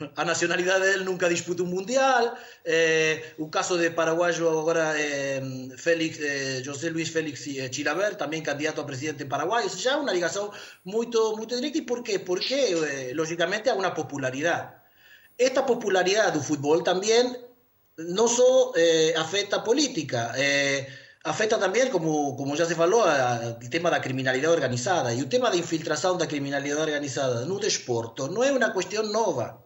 [0.00, 2.34] a nacionalidade dele nunca disputa un mundial,
[2.66, 5.38] eh, o caso de paraguayo agora eh,
[5.78, 10.10] Félix, eh, José Luis Félix eh, Chilaver, tamén candidato a presidente en Paraguai, xa unha
[10.10, 10.50] ligación
[10.82, 12.18] moito, moito directa, e por qué?
[12.18, 14.82] Porque, eh, lógicamente, há unha popularidade.
[15.38, 17.30] Esta popularidade do fútbol tamén
[17.94, 20.90] no só eh, afecta a política, eh,
[21.22, 25.14] afecta tamén, como, como já se falou, a, o tema da criminalidade organizada.
[25.14, 29.63] E o tema da infiltração da criminalidade organizada no desporto non é unha cuestión nova.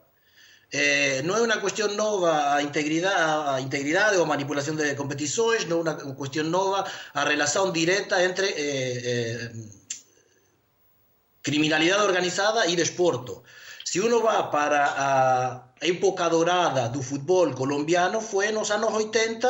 [0.70, 5.80] Eh, non é unha cuestión nova a integridade, a integridade ou manipulación de competições, non
[5.88, 6.84] é unha cuestión nova
[7.16, 9.48] a relación directa entre eh, eh,
[12.04, 13.48] organizada e desporto.
[13.80, 15.08] Se uno va para a
[15.80, 19.48] época dorada do fútbol colombiano foi nos anos 80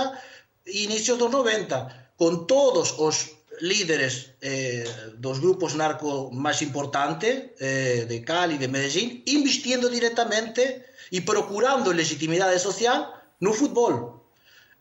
[0.71, 4.87] e inicios dos 90, con todos os líderes eh,
[5.19, 12.59] dos grupos narco máis importantes eh, de Cali, de Medellín, investindo directamente e procurando legitimidade
[12.59, 14.27] social no fútbol.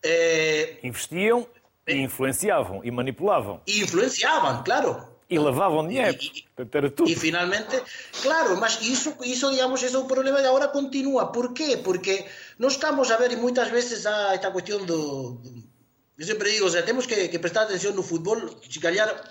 [0.03, 1.47] Eh, Investiam
[1.87, 3.61] e influenciavam e manipulavam.
[3.65, 5.17] E influenciavam, claro.
[5.29, 6.17] E lavavam dinheiro.
[6.21, 6.45] E,
[7.07, 7.81] e, e finalmente,
[8.21, 11.31] claro, mas isso, isso, digamos, esse é o problema de agora continua.
[11.31, 11.77] Por quê?
[11.83, 12.25] Porque
[12.57, 15.41] nós estamos a ver, e muitas vezes há esta questão do...
[16.17, 18.37] Eu sempre digo, o sea, temos que, que prestar atenção no futebol,
[18.69, 19.29] se calhar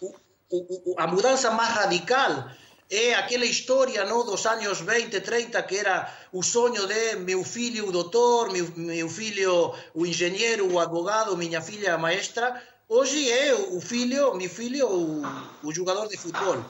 [0.00, 0.14] o,
[0.50, 2.50] o, a mudança mais radical
[2.96, 7.88] é aquela história no, dos anos 20, 30 que era o sonho de meu filho
[7.88, 13.80] o doutor, meu, meu filho o engenheiro, o advogado, minha filha maestra, Hoje é o
[13.80, 15.22] filho, meu filho, o,
[15.62, 16.62] o de futebol.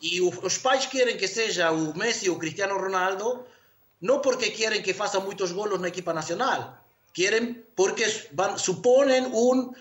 [0.00, 3.46] E os pais querem que seja o Messi ou o Cristiano Ronaldo,
[4.00, 6.78] não porque querem que faça muitos golos na equipa nacional,
[7.12, 9.72] querem porque van, suponem um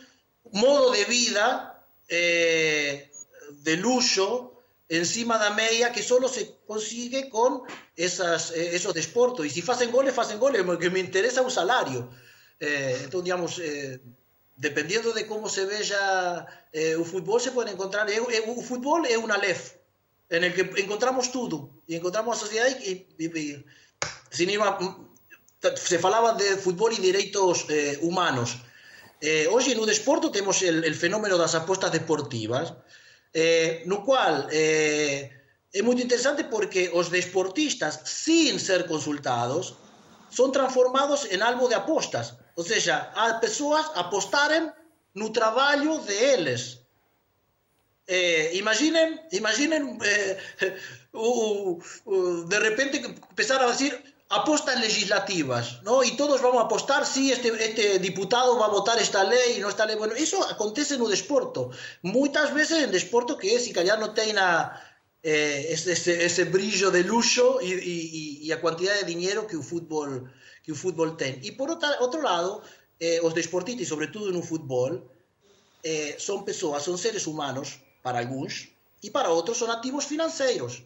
[0.52, 1.76] modo de vida
[2.10, 3.08] eh,
[3.62, 4.49] de luxo
[4.90, 9.46] encima da meia que só se consigue com esas, eh, esos desportos.
[9.46, 12.10] E se fazem goles, fazem goles, porque me interessa o salário.
[12.60, 14.00] Eh, então, digamos, eh,
[14.58, 18.10] dependiendo de cómo se vea eh, el fútbol, se puede encontrar.
[18.10, 19.76] El, el, fútbol es una lef
[20.30, 23.66] en el que encontramos todo y encontramos a sociedad y, y, y
[24.30, 24.60] sin ir
[25.76, 28.58] se falaba de fútbol y derechos eh, humanos.
[29.22, 32.74] Eh, hoy en un deporte tenemos el, el, fenómeno de las apuestas deportivas,
[33.34, 35.32] eh, no cual eh,
[35.72, 39.76] es muy interesante porque los deportistas, sin ser consultados,
[40.30, 42.36] son transformados en algo de apostas.
[42.56, 44.72] Ou seja, as persoas apostarem
[45.16, 45.32] no.
[48.12, 50.38] Eh, imaginem, imaginem eh,
[51.14, 53.94] o, o, de repente empezar a decir
[54.30, 56.04] apostas legislativas, ¿no?
[56.04, 59.60] Y todos vamos a apostar si este, este diputado va a votar esta lei e
[59.60, 59.98] non esta lei.
[59.98, 61.74] Bueno, eso acontece no desporto.
[62.06, 64.70] Moitas veces en desporto que si callar non ten a,
[65.26, 70.30] eh, ese, ese, ese brillo de luxo e, a cantidade de dinheiro que o fútbol
[70.62, 71.42] que o fútbol ten.
[71.42, 72.62] E por outra, outro lado,
[73.02, 75.10] eh, os desportistas, sobretudo no fútbol,
[75.82, 78.70] eh, son persoas, son seres humanos para algúns,
[79.02, 80.86] e para outros son activos financeiros.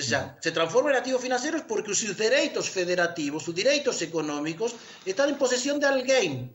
[0.00, 5.28] xa, se transforma en activos financeiros porque os seus dereitos federativos, os dereitos económicos, están
[5.28, 6.50] en posesión de alguén.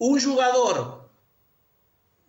[0.00, 1.10] Un jugador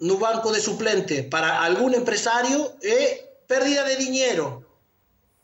[0.01, 4.65] no banco de suplente para algún empresario é pérdida de diñeiro.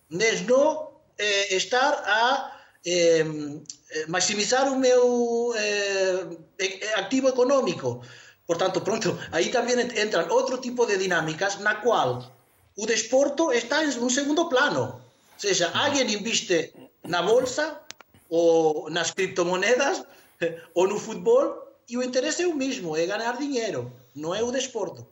[0.09, 2.51] Nes no eh, estar a
[2.83, 3.25] eh,
[4.07, 6.25] maximizar o meu eh,
[6.95, 8.01] activo económico.
[8.47, 12.23] Por tanto, pronto, aí tamén entran outro tipo de dinámicas na cual
[12.77, 15.06] o desporto está en un segundo plano.
[15.39, 16.73] Seja, alguén inviste
[17.05, 17.81] na bolsa
[18.29, 20.03] ou nas criptomonedas
[20.77, 24.51] ou no futebol e o interesse é o mesmo, é ganhar dinheiro, não é o
[24.51, 25.07] desporto.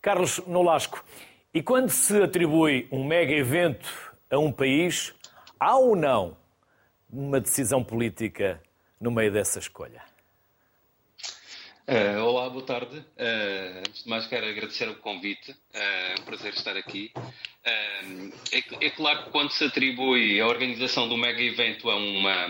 [0.00, 1.04] Carlos Nolasco,
[1.52, 3.88] e quando se atribui um mega evento
[4.30, 5.12] a um país,
[5.58, 6.36] há ou não
[7.10, 8.62] uma decisão política
[9.00, 10.07] no meio dessa escolha?
[11.88, 12.98] Uh, olá, boa tarde.
[12.98, 15.52] Uh, antes de mais, quero agradecer o convite.
[15.52, 17.10] Uh, é um prazer estar aqui.
[17.64, 18.02] É,
[18.82, 22.46] é, claro que quando se atribui a organização do mega evento a, uma,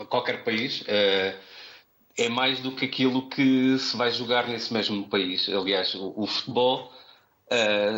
[0.00, 5.46] a qualquer país, é mais do que aquilo que se vai jogar nesse mesmo país.
[5.50, 6.90] Aliás, o, o futebol,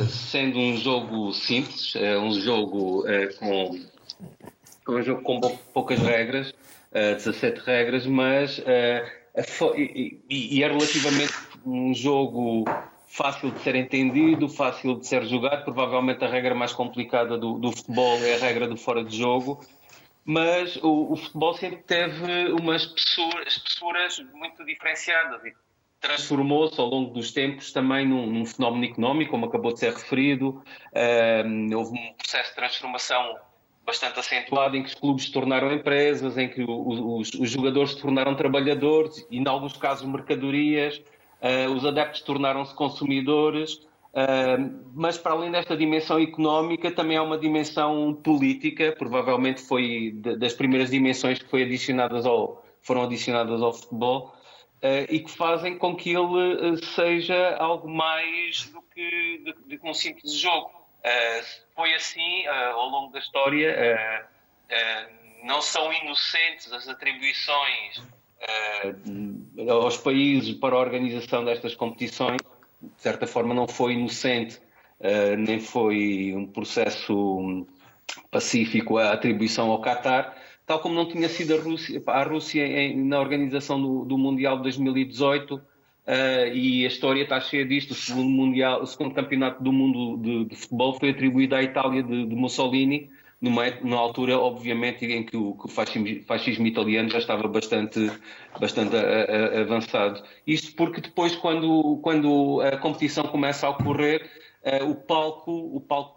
[0.09, 3.05] sendo um jogo simples, um jogo
[3.39, 5.41] com, um jogo com
[5.73, 6.53] poucas regras,
[6.93, 8.61] 17 regras, mas
[9.77, 12.65] e, é relativamente um jogo
[13.07, 15.65] fácil de ser entendido, fácil de ser jogado.
[15.65, 19.65] Provavelmente a regra mais complicada do, do futebol é a regra do fora de jogo,
[20.25, 22.83] mas o, o futebol sempre teve umas
[23.47, 25.53] espessuras muito diferenciadas e
[26.01, 30.63] transformou-se ao longo dos tempos também num, num, fenómeno económico, como acabou de ser referido.
[31.75, 33.37] Houve um processo de transformação
[33.87, 38.01] bastante acentuado em que os clubes se tornaram empresas, em que os, os jogadores se
[38.01, 41.01] tornaram trabalhadores e, em alguns casos, mercadorias,
[41.41, 43.75] uh, os adeptos tornaram-se consumidores.
[44.13, 50.53] Uh, mas, para além desta dimensão económica, também há uma dimensão política, provavelmente foi das
[50.53, 54.35] primeiras dimensões que foi adicionadas ao, foram adicionadas ao futebol,
[54.83, 60.33] uh, e que fazem com que ele seja algo mais do que, de, um simples
[60.33, 60.86] jogo.
[61.05, 64.29] Uh, foi assim uh, ao longo da história.
[64.71, 68.03] Uh, não são inocentes as atribuições
[69.71, 72.41] aos países para a organização destas competições.
[72.83, 74.61] De certa forma, não foi inocente,
[75.39, 77.65] nem foi um processo
[78.29, 83.21] pacífico a atribuição ao Qatar, tal como não tinha sido a Rússia, a Rússia na
[83.21, 85.63] organização do, do Mundial de 2018
[86.07, 87.91] Uh, e a história está cheia disto.
[87.91, 92.03] O segundo, mundial, o segundo campeonato do mundo de, de futebol foi atribuído à Itália
[92.03, 97.11] de, de Mussolini, numa, numa, altura, obviamente, em que o, que o fascismo, fascismo, italiano
[97.11, 98.11] já estava bastante,
[98.59, 100.23] bastante a, a, avançado.
[100.47, 104.31] Isto porque depois, quando, quando a competição começa a ocorrer,
[104.63, 106.16] uh, o palco, o palco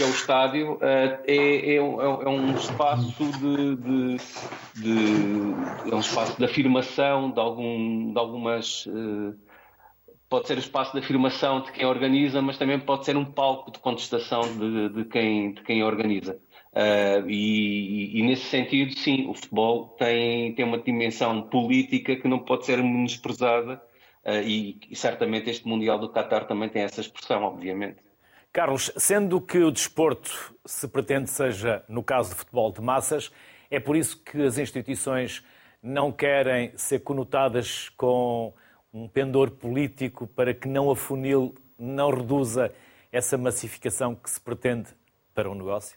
[0.00, 4.16] que é o estádio, eh, é, é, é, um espaço de, de,
[4.76, 9.34] de, é um espaço de afirmação de, algum, de algumas eh,
[10.26, 13.70] pode ser o espaço de afirmação de quem organiza, mas também pode ser um palco
[13.70, 16.40] de contestação de, de quem, de quem organiza.
[16.72, 22.38] Uh, e, e, nesse sentido, sim, o futebol tem, tem uma dimensão política que não
[22.38, 23.82] pode ser menosprezada,
[24.24, 28.09] uh, e, e certamente este Mundial do Qatar também tem essa expressão, obviamente.
[28.52, 33.30] Carlos, sendo que o desporto se pretende seja, no caso de futebol de massas,
[33.70, 35.44] é por isso que as instituições
[35.80, 38.52] não querem ser conotadas com
[38.92, 42.72] um pendor político para que não afunile, não reduza
[43.12, 44.88] essa massificação que se pretende
[45.32, 45.96] para o um negócio?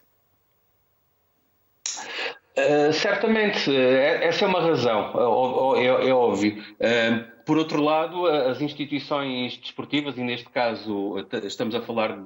[2.55, 6.63] Uh, certamente, eh, essa é uma razão, é, é, é óbvio.
[6.73, 12.17] Uh, por outro lado, as instituições desportivas, e neste caso estamos a falar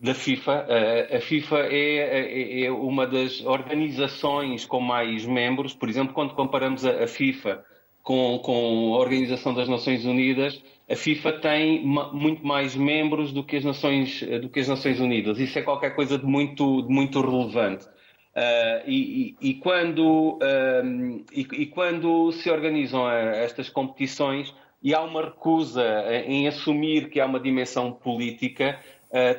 [0.00, 0.66] da FIFA,
[1.14, 5.74] a FIFA é, é, é, uma das organizações com mais membros.
[5.74, 7.62] Por exemplo, quando comparamos a FIFA
[8.02, 13.56] com, com a Organização das Nações Unidas, a FIFA tem muito mais membros do que
[13.56, 15.38] as Nações, do que as Nações Unidas.
[15.38, 17.84] Isso é qualquer coisa de muito, de muito relevante.
[17.84, 20.38] Uh, e, e, e, quando,
[21.32, 25.84] e, e, quando se organizam estas competições e há uma recusa
[26.26, 28.78] em assumir que há uma dimensão política,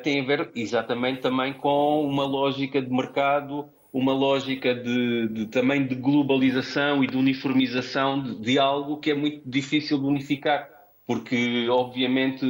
[0.02, 5.86] tem a ver exatamente também com uma lógica de mercado, uma lógica de, de também
[5.86, 10.68] de globalização e de uniformização de, de, algo que é muito difícil de unificar,
[11.06, 12.46] porque obviamente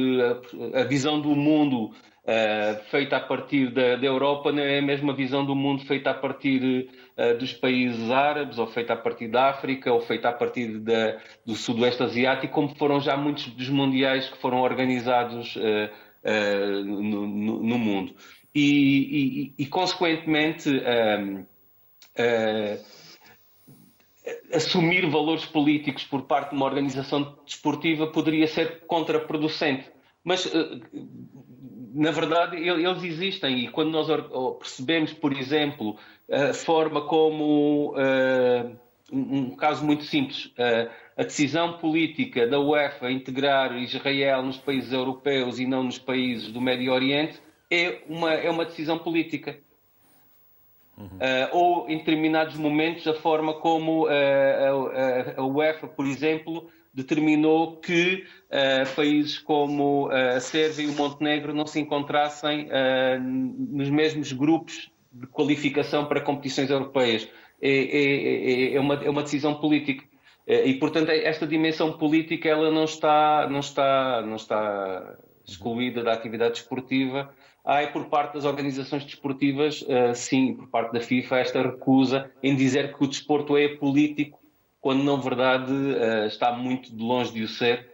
[0.73, 1.91] a, a visão do mundo
[2.23, 6.11] uh, feita a partir da, da, Europa não é a mesma visão do mundo feita
[6.11, 10.33] a partir uh, dos países árabes, ou feita a partir da África, ou feita a
[10.33, 15.89] partir da, do Sudoeste Asiático, como foram já muitos dos mundiais que foram organizados uh,
[16.23, 18.15] no, no, no, mundo.
[18.53, 20.69] E, e, e consequentemente,
[24.53, 29.91] assumir valores políticos por parte de uma organização desportiva poderia ser contraproducente.
[30.23, 30.49] Mas,
[31.93, 34.07] na verdade, eles existem e quando nós
[34.57, 35.97] percebemos, por exemplo,
[36.31, 37.93] a forma como
[39.11, 40.51] um caso muito simples.
[41.15, 46.59] A decisão política da UEFA integrar Israel nos países europeus e não nos países do
[46.59, 47.39] Médio Oriente
[47.69, 49.57] é uma, é uma decisão política.
[50.97, 51.07] Uhum.
[51.07, 57.77] Uh, ou em determinados momentos a forma como uh, a, a, UEFA, por exemplo, determinou
[57.77, 62.69] que uh, países como a Sérvia e o Montenegro não se encontrassem
[63.19, 67.27] nos mesmos grupos de qualificação para competições europeias
[67.65, 70.03] é, é, é, uma, é uma decisão política.
[70.45, 76.55] E, portanto, esta dimensão política ela não está, não está, não está excluída da atividade
[76.55, 77.33] desportiva.
[77.63, 79.85] Há, por parte das organizações desportivas,
[80.15, 84.37] sim, por parte da FIFA, esta recusa em dizer que o desporto é político,
[84.81, 85.73] quando, na verdade,
[86.27, 87.89] está muito de longe de o ser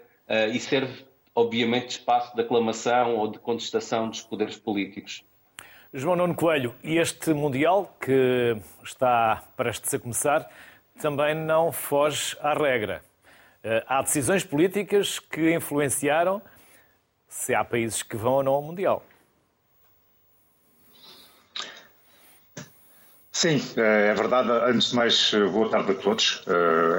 [0.52, 1.06] e serve,
[1.36, 5.24] obviamente, de espaço de aclamação ou de contestação dos poderes políticos.
[5.92, 10.48] João Nuno Coelho, este Mundial, que está prestes a começar,
[11.02, 13.02] também não foge à regra.
[13.64, 16.44] Eh, há decisões políticas que influenciaram
[17.28, 19.04] se há países que vão ou não ao Mundial.
[23.32, 24.52] Sim, eh, é verdade.
[24.52, 26.44] Antes de mais, eh, boa tarde a todos.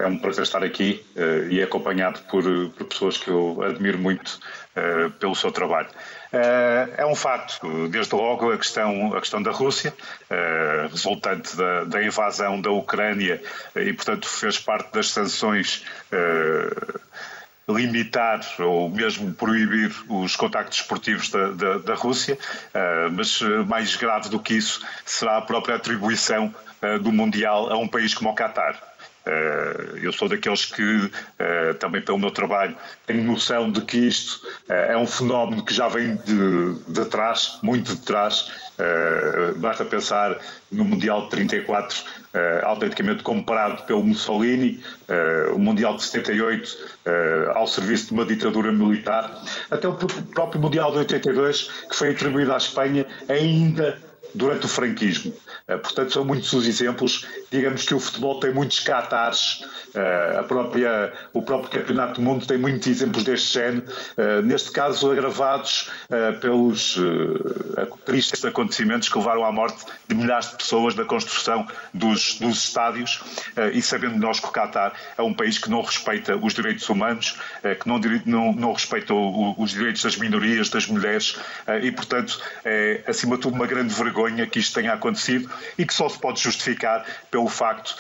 [0.03, 1.07] É um prazer estar aqui
[1.49, 2.43] e acompanhado por
[2.89, 4.41] pessoas que eu admiro muito
[5.21, 5.91] pelo seu trabalho.
[6.33, 9.93] Eh, é um facto, desde logo, a questão, a questão da Rússia,
[10.29, 13.43] eh, resultante da, da invasão da Ucrânia
[13.75, 16.71] e, portanto, fez parte das sanções eh,
[17.69, 22.37] limitar ou mesmo proibir os contactos esportivos da, da, da Rússia,
[23.13, 26.53] mas mais grave do que isso será a própria atribuição
[27.01, 28.90] do Mundial a um país como o Qatar.
[29.27, 32.75] Eh, eu sou daqueles que, eh, também pelo meu trabalho,
[33.07, 37.59] tenho noção de que isto eh, é um fenómeno que já vem de, de trás,
[37.63, 38.51] muito de trás.
[39.57, 40.39] Basta pensar
[40.73, 42.03] no Mundial de 34,
[42.63, 44.83] autenticamente comparado pelo Mussolini,
[45.55, 46.79] o Mundial de 78
[47.55, 52.55] ao serviço de uma ditadura militar, até o próprio Mundial de 82, que foi atribuído
[52.55, 53.99] à Espanha ainda
[54.35, 55.33] durante o franquismo.
[55.67, 57.27] Eh, portanto, são muitos os exemplos.
[57.51, 59.65] Digamos que o futebol tem muitos catares,
[59.95, 63.85] eh, a própria, o próprio Campeonato do Mundo tem muitos exemplos deste género,
[64.17, 65.91] eh, neste caso agravados
[66.41, 66.99] pelos
[68.05, 73.23] tristes acontecimentos que levaram à morte de milhares de pessoas na construção dos, dos estádios.
[73.73, 77.39] E sabendo nós que o Qatar é um país que não respeita os direitos humanos,
[77.81, 81.39] que não, não, não respeita os direitos das minorias, das mulheres,
[81.83, 84.20] e, portanto, é acima de tudo uma grande vergonha
[84.51, 87.97] que isto tenha acontecido e que só se pode justificar pelo facto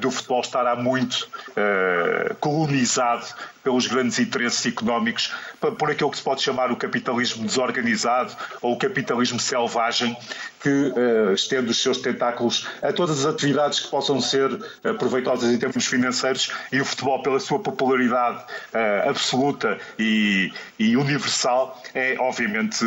[0.00, 3.26] do futebol estar há muito uh, colonizado
[3.62, 5.32] pelos grandes interesses económicos,
[5.78, 10.16] por aquilo que se pode chamar o capitalismo desorganizado ou o capitalismo selvagem,
[10.62, 15.50] que uh, estende os seus tentáculos a todas as atividades que possam ser uh, proveitosas
[15.52, 18.44] em termos financeiros e o futebol, pela sua popularidade
[18.74, 22.84] uh, absoluta e, e, universal, é obviamente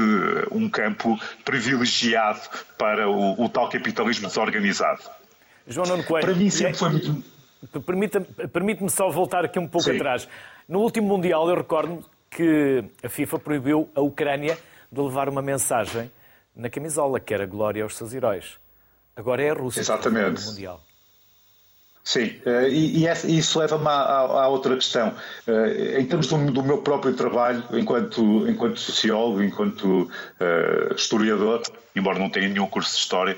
[0.52, 2.42] um campo privilegiado
[2.78, 5.02] para o, o tal capitalismo desorganizado.
[5.68, 6.28] João Nuno Coelho.
[6.28, 7.24] Para mim sempre foi muito.
[8.52, 9.96] Permite-me só voltar aqui um pouco Sim.
[9.96, 10.28] atrás.
[10.68, 14.58] No último Mundial, eu recordo que a FIFA proibiu a Ucrânia
[14.92, 16.12] de levar uma mensagem
[16.56, 18.58] na camisola, que era glória aos seus heróis.
[19.16, 20.42] Agora é a Rússia Exatamente.
[20.42, 20.82] que Mundial.
[22.04, 25.14] Sim, eh, e, isso leva-me à, outra questão.
[25.48, 31.62] Eh, em termos do, meu próprio trabalho, enquanto, enquanto sociólogo, enquanto uh, historiador,
[31.96, 33.38] embora não tenha nenhum curso de História,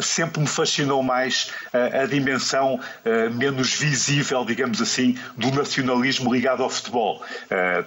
[0.00, 2.80] sempre me fascinou mais a dimensão
[3.34, 7.22] menos visível, digamos assim, do nacionalismo ligado ao futebol.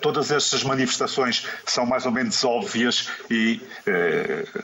[0.01, 3.59] Todas estas manifestações são mais ou menos óbvias e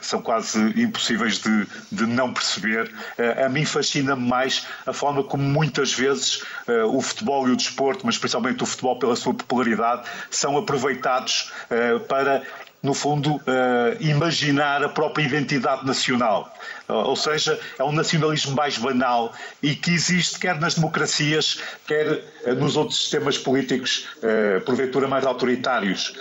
[0.00, 2.90] são quase impossíveis de, de não perceber.
[3.44, 8.04] A mim fascina-me mais a forma como muitas vezes uh, o futebol e o desporto,
[8.04, 12.42] mas principalmente o futebol pela sua popularidade, são aproveitados uh, para
[12.84, 13.40] no fundo, uh,
[13.98, 16.54] imaginar a própria identidade nacional.
[16.86, 19.32] Uh, ou seja, é um nacionalismo mais banal
[19.62, 24.06] e que existe quer nas democracias, quer uh, nos outros sistemas políticos,
[24.66, 26.14] porventura mais autoritários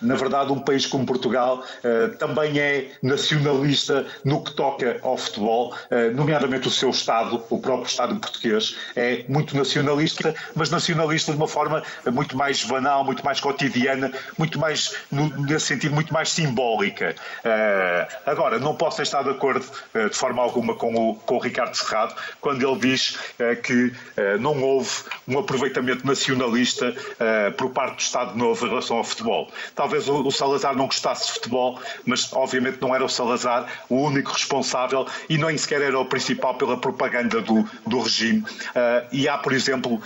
[0.00, 5.74] na verdade, um país como Portugal uh, também é nacionalista no que toca ao futebol,
[5.90, 11.38] uh, nomeadamente o seu Estado, o próprio Estado português, é muito nacionalista, mas nacionalista de
[11.38, 11.82] uma forma
[12.12, 17.14] muito mais banal, muito mais cotidiana, muito mais no, nesse sentido, muito mais simbólica.
[17.44, 19.64] Uh, agora, não posso estar de acordo
[19.94, 23.16] de forma alguma com o, com o Ricardo Serrado quando ele diz
[23.62, 23.92] que
[24.40, 24.90] não houve
[25.26, 26.94] um aproveitamento nacionalista
[27.56, 29.50] por parte do Estado Novo em relação ao futebol.
[29.84, 34.32] Talvez o, Salazar não gostasse de futebol, mas obviamente não era o Salazar o único
[34.32, 38.42] responsável e nem sequer era o principal pela propaganda do, do regime.
[39.12, 40.00] e há, por exemplo,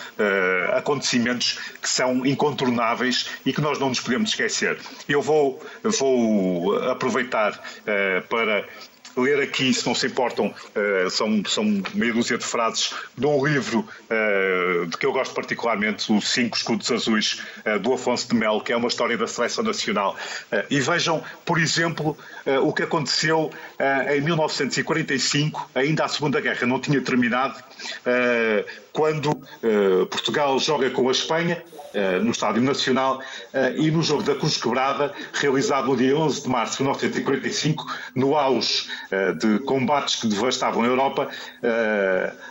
[0.75, 4.81] acontecimentos que são incontornáveis e que nós não nos podemos esquecer.
[5.09, 8.67] Eu vou, vou aproveitar uh, para
[9.19, 13.45] ler aqui, se não se importam, uh, são, são meia dúzia de frases de um
[13.45, 18.35] livro uh, de que eu gosto particularmente, Os Cinco Escudos Azuis, uh, do Afonso de
[18.35, 20.17] Melo, que é uma história da seleção nacional.
[20.71, 22.17] e vejam, por exemplo,
[22.63, 23.51] o que aconteceu
[24.15, 27.63] em 1945, ainda a Segunda Guerra não tinha terminado,
[28.93, 29.35] quando
[30.11, 31.63] Portugal joga com a Espanha,
[32.23, 33.21] no Estádio Nacional
[33.77, 38.37] e no jogo da Cruz Quebrada, realizado no dia 11 de março de 1945, no
[38.37, 38.89] auge
[39.39, 41.29] de combates que devastavam a Europa,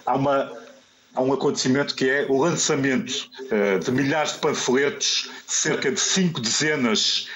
[0.05, 0.51] há uma
[1.13, 6.39] há um acontecimento que é o lançamento uh, de milhares de panfletos, cerca de cinco
[6.39, 7.27] dezenas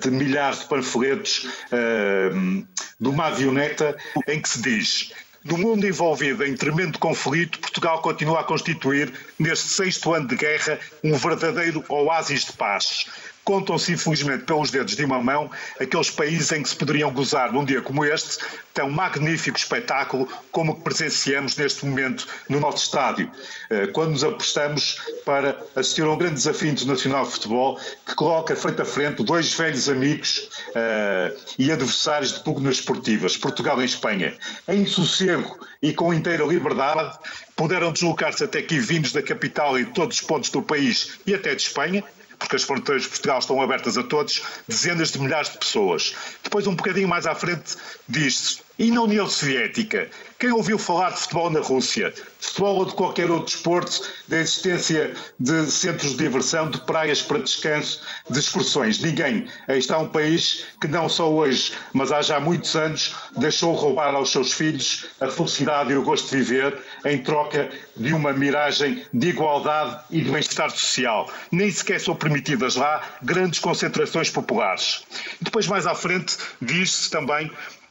[0.00, 2.66] de milhares de panfletos uh,
[2.98, 3.94] de uma avioneta
[4.26, 5.12] em que se diz
[5.46, 10.78] no mundo envolvido em tremendo conflito, Portugal continua a constituir, neste sexto ano de guerra,
[11.04, 13.06] um verdadeiro oásis de paz.
[13.46, 15.48] Contam-se, infelizmente, pelos dedos de uma mão
[15.80, 18.44] aqueles países em que se poderiam gozar num dia como este
[18.74, 23.30] tão magnífico espetáculo como que presenciamos neste momento no nosso estádio,
[23.70, 28.56] eh, quando nos apostamos para assistir a um grande desafio internacional de futebol que coloca
[28.56, 34.36] frente a frente dois velhos amigos uh, e adversários de pugnas esportivas, Portugal e Espanha,
[34.66, 37.16] em sossego e com inteira liberdade,
[37.54, 41.34] puderam deslocar-se até aqui vindos da capital e de todos os pontos do país e
[41.34, 42.04] até de Espanha,
[42.38, 46.14] porque as fronteiras de Portugal estão abertas a todos, dezenas de milhares de pessoas.
[46.42, 47.76] Depois, um bocadinho mais à frente,
[48.08, 50.08] diz-se e na União Soviética?
[50.38, 52.10] Quem ouviu falar de futebol na Rússia?
[52.10, 57.22] De futebol ou de qualquer outro desporto, da existência de centros de diversão, de praias
[57.22, 59.00] para descanso, de excursões?
[59.00, 59.48] Ninguém.
[59.66, 64.14] Aí está um país que não só hoje, mas há já muitos anos, deixou roubar
[64.14, 69.06] aos seus filhos a felicidade e o gosto de viver em troca de uma miragem
[69.14, 71.30] de igualdade e de bem-estar social.
[71.50, 75.02] Nem sequer são permitidas lá grandes concentrações populares.
[75.40, 77.50] Depois, mais à frente, diz-se também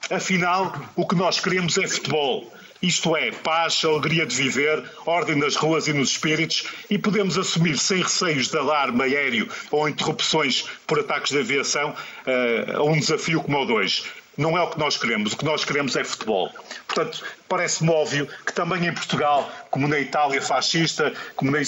[0.09, 2.51] Afinal, o que nós queremos é futebol.
[2.81, 7.77] Isto é, paz, alegria de viver, ordem nas ruas e nos espíritos, e podemos assumir
[7.79, 13.41] sem receios de alarme aéreo ou interrupções por ataques de aviação uh, a um desafio
[13.41, 14.03] como o de hoje.
[14.37, 16.51] Não é o que nós queremos, o que nós queremos é futebol.
[16.85, 21.59] Portanto, parece-me óbvio que também em Portugal, como na Itália fascista, como na,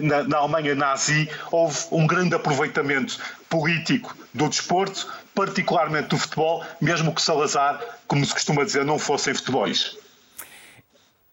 [0.00, 3.18] na, na Alemanha nazi, houve um grande aproveitamento
[3.48, 5.08] político do desporto,
[5.40, 9.96] particularmente do futebol, mesmo que Salazar, como se costuma dizer, não fossem futebols.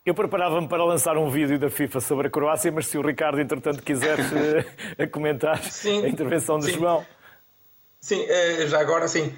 [0.06, 3.42] Eu preparava-me para lançar um vídeo da FIFA sobre a Croácia, mas se o Ricardo,
[3.42, 4.18] entretanto, quiser
[4.98, 6.80] eh, comentar sim, a intervenção de sim.
[6.80, 7.06] João.
[8.00, 9.34] Sim, eh, já agora sim.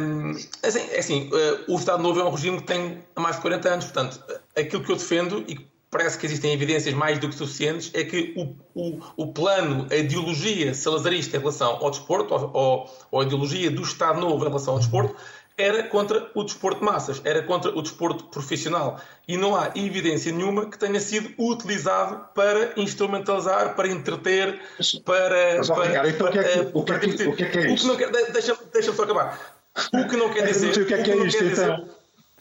[0.00, 0.30] Um,
[0.62, 3.68] assim, é assim, uh, o Estado Novo é um regime que tem mais de 40
[3.68, 4.24] anos, portanto,
[4.56, 8.34] aquilo que eu defendo e parece que existem evidências mais do que suficientes é que
[8.36, 13.70] o, o, o plano, a ideologia salazarista em relação ao desporto, ou, ou a ideologia
[13.70, 15.16] do Estado Novo em relação ao desporto,
[15.58, 19.00] era contra o desporto de massas, era contra o desporto profissional.
[19.26, 24.60] E não há evidência nenhuma que tenha sido utilizado para instrumentalizar, para entreter,
[25.04, 25.56] para.
[25.58, 27.96] Mas, para, então, para, é o que é que, o que é que é isto?
[28.32, 29.56] Deixa-me deixa só acabar.
[29.92, 30.80] O que não quer dizer.
[30.80, 31.88] o que é que é isto, então?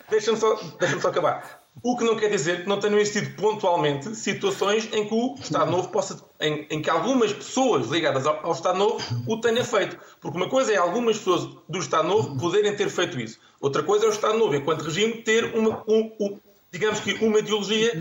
[0.10, 1.67] Deixa-me só, deixa só acabar.
[1.84, 5.70] O que não quer dizer que não tenham existido pontualmente situações em que o Estado
[5.70, 9.98] Novo possa, em, em que algumas pessoas ligadas ao, ao, Estado Novo o tenham feito.
[10.20, 13.40] Porque uma coisa é algumas pessoas do Estado Novo poderem ter feito isso.
[13.62, 16.40] Outra coisa é o Estado Novo, enquanto regime, ter uma, um, um,
[16.72, 17.94] digamos que uma ideologia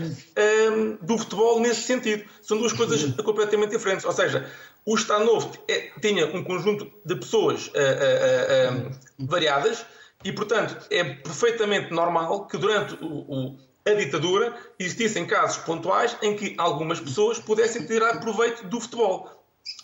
[0.71, 2.23] um, do futebol nesse sentido.
[2.41, 4.05] São duas coisas completamente diferentes.
[4.05, 4.49] Ou seja,
[4.85, 9.85] o Estado Novo é, tinha um conjunto de pessoas uh, uh, uh, variadas
[10.23, 16.35] e, portanto, é perfeitamente normal que durante o, o a ditadura, existissem casos pontuais em
[16.35, 19.29] que algumas pessoas pudessem tirar proveito do futebol.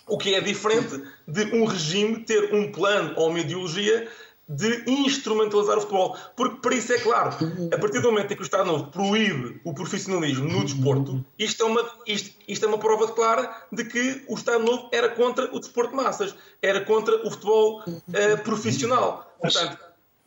[0.08, 4.08] O que é diferente de um regime ter um plano ou uma ideologia
[4.47, 6.18] de instrumentalizar o futebol.
[6.36, 7.36] Porque, para isso, é claro,
[7.74, 11.64] a partir do momento em que o Estado Novo proíbe o profissionalismo no desporto, isto
[11.64, 15.45] é uma, isto, isto é uma prova clara de que o Estado Novo era contra
[15.56, 19.34] o desporto de massas, era contra o futebol uh, profissional.
[19.41, 19.78] Portanto,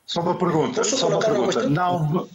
[0.06, 1.68] só uma pergunta, só uma pergunta.
[1.68, 2.28] Não,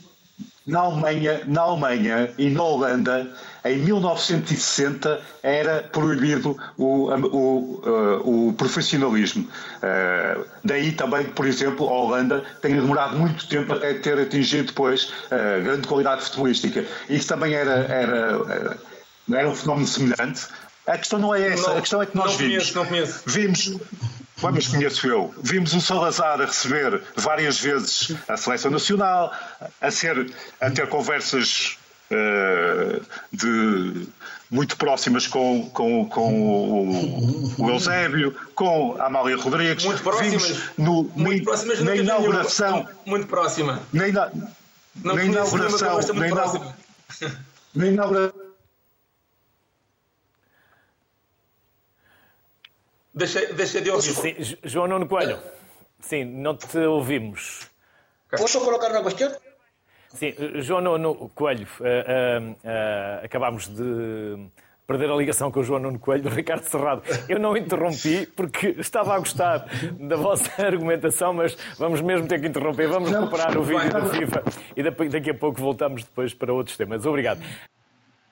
[0.65, 3.31] na Alemanha, na Alemanha e na Holanda
[3.65, 9.43] em 1960 era proibido o, o, uh, o profissionalismo.
[9.43, 15.05] Uh, daí também, por exemplo, a Holanda tem demorado muito tempo até ter atingido depois
[15.05, 16.85] uh, grande qualidade futebolística.
[17.09, 18.77] Isso também era, era,
[19.33, 20.47] era um fenómeno semelhante.
[20.87, 22.71] A questão não é essa, não, a questão é que nós vimos.
[22.71, 22.85] Conheço, não
[24.41, 24.47] conheço.
[24.47, 25.33] Vimos mas conheço eu.
[25.41, 29.33] Vimos o Salazar a receber várias vezes a seleção nacional,
[29.79, 31.77] a, ser, a ter conversas
[32.11, 34.07] uh, de,
[34.49, 39.85] muito próximas com, com, com o, o, Eusébio, com a Amália Rodrigues.
[39.85, 40.43] Muito próximas.
[40.43, 42.87] Vimos no, muito na, próximas na inauguração.
[43.05, 43.79] Muito próxima.
[43.93, 44.51] Na, na inauguração.
[45.03, 46.75] Na, inauguração
[47.73, 48.40] na inauguração
[53.13, 54.13] Deixa, deixa de ouvir.
[54.13, 55.39] Sim, João Nuno Coelho.
[55.99, 57.69] Sim, não te ouvimos.
[58.29, 59.31] Posso colocar uma questão?
[60.09, 64.49] Sim, João Nuno Coelho, uh, uh, uh, acabámos de
[64.85, 67.03] perder a ligação com o João Nuno Coelho, do Ricardo Serrado.
[67.29, 69.65] Eu não interrompi porque estava a gostar
[69.99, 72.89] da vossa argumentação, mas vamos mesmo ter que interromper.
[72.89, 74.43] Vamos recuperar o vídeo da FIFA
[74.75, 77.05] e daqui a pouco voltamos depois para outros temas.
[77.05, 77.41] Obrigado.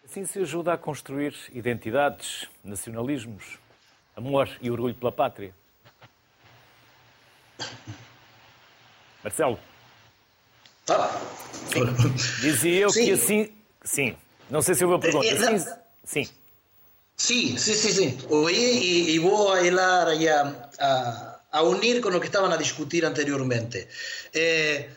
[0.04, 3.60] Assim se ajuda a construir identidades, nacionalismos,
[4.20, 5.54] amor e orgulho pela pátria.
[9.24, 9.60] Marcelo.
[10.90, 11.22] Ah,
[11.72, 11.86] sim.
[12.42, 13.06] Dizia eu sim.
[13.06, 13.54] que assim.
[13.84, 14.18] Sim.
[14.50, 15.60] Não sei se eu vou perguntar.
[15.60, 15.76] Sim.
[16.04, 16.30] sim.
[17.16, 18.18] Sí, sí, sí, sí.
[18.30, 22.52] Oí y, y voy a hilar y a, a, a, unir con lo que estaban
[22.52, 23.90] a discutir anteriormente.
[24.34, 24.90] Eh,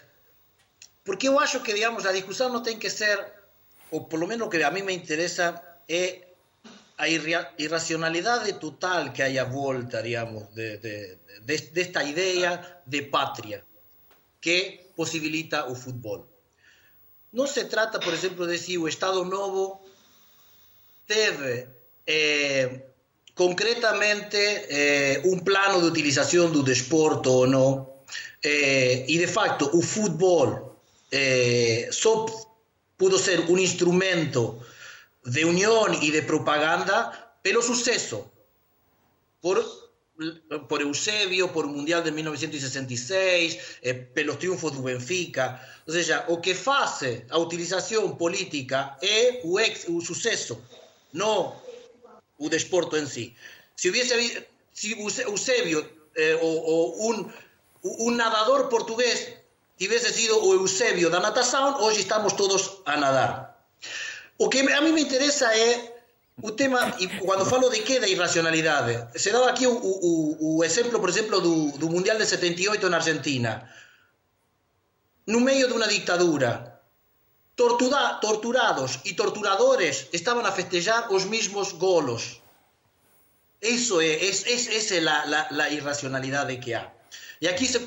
[1.04, 3.18] porque eu acho que, digamos, a discusión non ten que ser,
[3.90, 5.58] ou polo menos que a mí me interesa,
[5.90, 6.31] é
[7.02, 7.08] a
[7.58, 13.58] irracionalidade total que hai a volta, digamos, de, de, de, desta idea de patria
[14.38, 16.22] que posibilita o fútbol.
[17.34, 19.82] Non se trata, por exemplo, de si o Estado Novo
[21.02, 21.66] teve
[22.06, 22.94] eh,
[23.34, 24.38] concretamente
[24.70, 27.82] eh, un plano de utilización do desporto ou non,
[28.46, 30.78] eh, e de facto o fútbol
[31.10, 31.90] eh,
[32.94, 34.62] pudo ser un instrumento
[35.24, 38.30] de unión y de propaganda, pero suceso
[39.40, 39.64] por,
[40.68, 45.60] por Eusebio, por Mundial de 1966, eh, pelos triunfos do Benfica.
[45.86, 50.62] Ou seja, o que face a utilización política é o, ex, o suceso,
[51.12, 51.54] non
[52.38, 53.34] o desporto en sí.
[53.74, 54.14] Se hubiese
[54.72, 55.82] si Eusebio
[56.14, 56.76] eh, o, o
[57.10, 57.32] un,
[57.82, 59.34] un nadador portugués
[59.76, 63.51] tivese sido o Eusebio da natação, hoje estamos todos a nadar.
[64.42, 65.70] O que a mí me interesa é
[66.42, 70.64] o tema, e cando falo de que da irracionalidade, se daba aquí o, o, o
[70.64, 73.70] exemplo, por exemplo, do, do Mundial de 78 na Argentina.
[75.28, 76.82] No meio dunha dictadura,
[77.54, 82.42] tortura, torturados e torturadores estaban a festejar os mismos golos.
[83.62, 85.70] Eso é, es, es, esa é la, la, la
[86.58, 86.90] que há.
[87.40, 87.78] E aquí, se,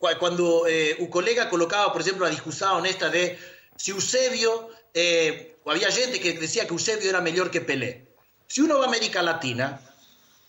[0.00, 3.36] cando eh, colega colocaba, por exemplo, a discusión esta de
[3.76, 8.14] se Eusebio eh, había gente que decía que Eusebio era mejor que Pelé.
[8.46, 9.80] Si uno va a América Latina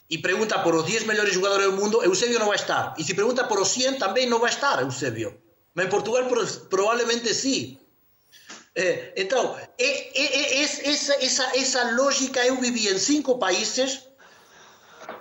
[0.08, 2.94] y pregunta por los 10 mejores jugadores del mundo, Eusebio no va a estar.
[2.98, 5.38] Y si pregunta por los 100, también no va a estar Eusebio.
[5.76, 6.28] En Portugal
[6.70, 7.80] probablemente sí.
[8.76, 14.10] Eh, entonces, eh, eh, es, esa, esa, esa lógica, yo viví en cinco países,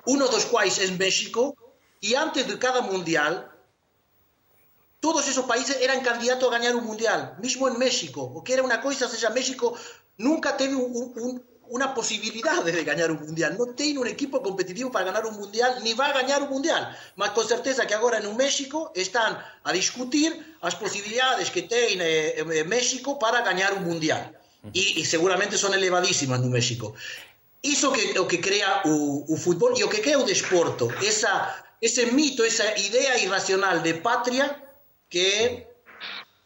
[0.07, 1.55] uno de los cuales es México,
[2.01, 3.52] y antes de cada mundial,
[5.03, 8.81] todos esos países eran candidatos a ganar un mundial, mismo en México, porque era una
[8.81, 9.75] cosa, o sea, México
[10.17, 15.07] nunca un, un, una posibilidad de ganar un mundial, no tiene un equipo competitivo para
[15.07, 18.37] ganar un mundial, ni va a ganar un mundial, mas con certeza que ahora en
[18.37, 24.39] México están a discutir las posibilidades que tiene eh, México para ganar un mundial,
[24.73, 26.95] y, y seguramente son elevadísimas en México.
[27.61, 31.51] Eso que o que crea o fútbol e o que crea o desporto, esa,
[31.81, 34.62] ese mito, esa idea irracional de patria
[35.13, 35.67] que é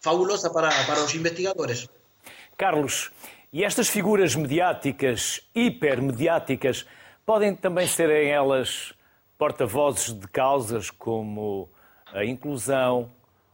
[0.00, 1.88] fabulosa para, para os investigadores.
[2.56, 3.12] Carlos,
[3.52, 6.84] e estas figuras mediáticas, hipermediáticas,
[7.24, 8.92] podem também serem elas
[9.38, 11.70] porta-vozes de causas como
[12.12, 13.12] a inclusão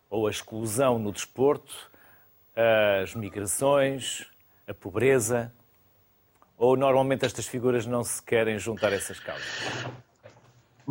[0.08, 1.90] ou a exclusão no desporto,
[3.02, 4.26] as migrações,
[4.66, 5.52] a pobreza?
[6.56, 9.46] Ou normalmente estas figuras não se querem juntar a essas causas?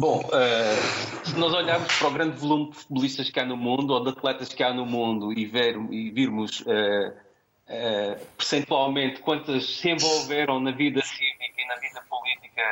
[0.02, 3.93] Bom, uh, se nós olharmos para o grande volume de futebolistas que há no mundo,
[3.93, 9.64] ou de atletas que há no mundo, e, ver, e virmos uh, uh, percentualmente quantas
[9.64, 12.64] se envolveram na vida cívica e na vida política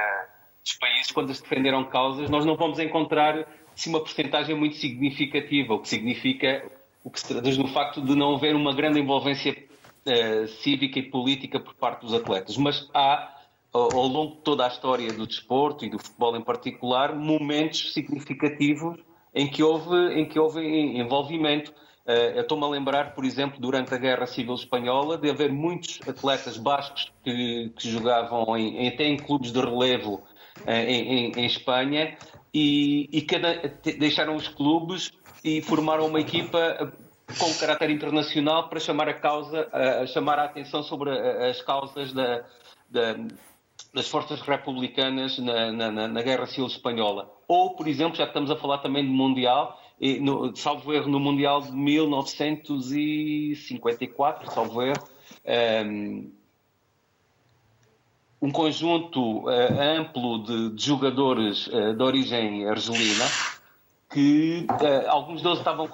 [0.64, 5.80] dos países, quantas defenderam causas, nós não vamos encontrar assim, uma porcentagem muito significativa, o
[5.80, 6.66] que significa,
[7.04, 9.56] o que se traduz no facto de não haver uma grande envolvência
[10.64, 13.39] cívica e política por parte dos atletas, mas há
[13.72, 19.00] ao longo de toda a história do desporto e do futebol em particular, momentos significativos
[19.34, 21.72] em que houve, em que houve envolvimento.
[22.06, 26.00] Uh, eu estou-me a lembrar, por exemplo, durante a Guerra Civil Espanhola, de haver muitos
[26.08, 30.24] atletas bascos que, que jogavam em, até em clubes de relevo
[30.66, 32.18] uh, em, em, Espanha
[32.52, 33.62] e, e cada,
[34.00, 35.12] deixaram os clubes
[35.44, 36.92] e formaram uma equipa
[37.38, 42.44] com caráter internacional para chamar a causa, uh, chamar a atenção sobre as causas da,
[42.90, 43.16] da
[43.94, 47.30] das forças republicanas na, na, na, Guerra Civil Espanhola.
[47.48, 51.20] Ou, por exemplo, já estamos a falar também do Mundial, e no, salvo erro, no
[51.20, 56.32] Mundial de 1954, salvo erro, um, ehm,
[58.42, 63.26] um conjunto uh, amplo de, de jogadores uh, de origem argelina,
[64.10, 65.90] que uh, alguns deles estavam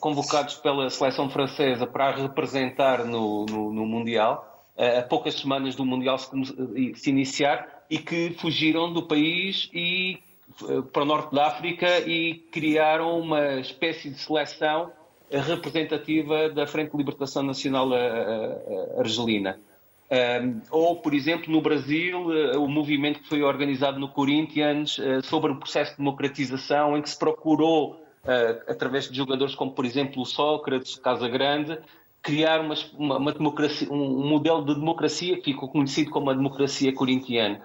[0.00, 4.51] convocados pela seleção francesa para representar no, no, no Mundial,
[4.98, 6.28] a poucas semanas do Mundial se,
[6.94, 10.18] se iniciar e que fugiram do país e
[10.68, 14.90] eh, para o norte da África e criaram uma espécie de seleção
[15.30, 19.58] representativa da Frente de Libertação Nacional eh, eh, Argelina.
[20.70, 22.18] ou, por exemplo, no Brasil,
[22.58, 27.18] o movimento que foi organizado no Corinthians sobre o processo de democratização, em que se
[27.18, 27.98] procurou,
[28.68, 31.78] através de jogadores como, por exemplo, o Sócrates, Casa Grande,
[32.22, 32.74] criar uma,
[33.18, 37.60] uma, democracia, um, modelo de democracia que ficou conhecido como a democracia corintiana.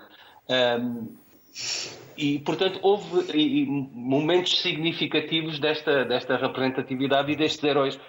[0.50, 1.16] Um,
[2.18, 8.00] e, portanto, houve momentos significativos desta, desta representatividade e destes heróis.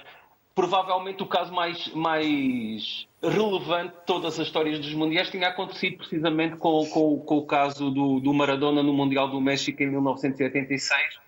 [0.55, 6.57] Provavelmente o caso mais, mais relevante de todas as histórias dos Mundiais tinha acontecido precisamente
[6.57, 11.21] com, com, com o caso do, do, Maradona no Mundial do México em 1986,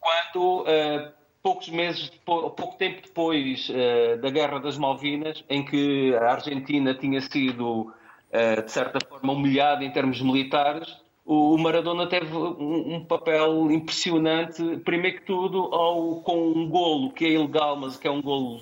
[0.00, 6.32] quando uh, poucos meses, pouco tempo depois uh, da Guerra das Malvinas, em que a
[6.32, 7.92] Argentina tinha sido,
[8.32, 14.62] uh, de certa forma, humilhada em termos militares, o Maradona teve um, um, papel impressionante,
[14.84, 18.60] primeiro que tudo, ao, com um golo que é ilegal, mas que é um golo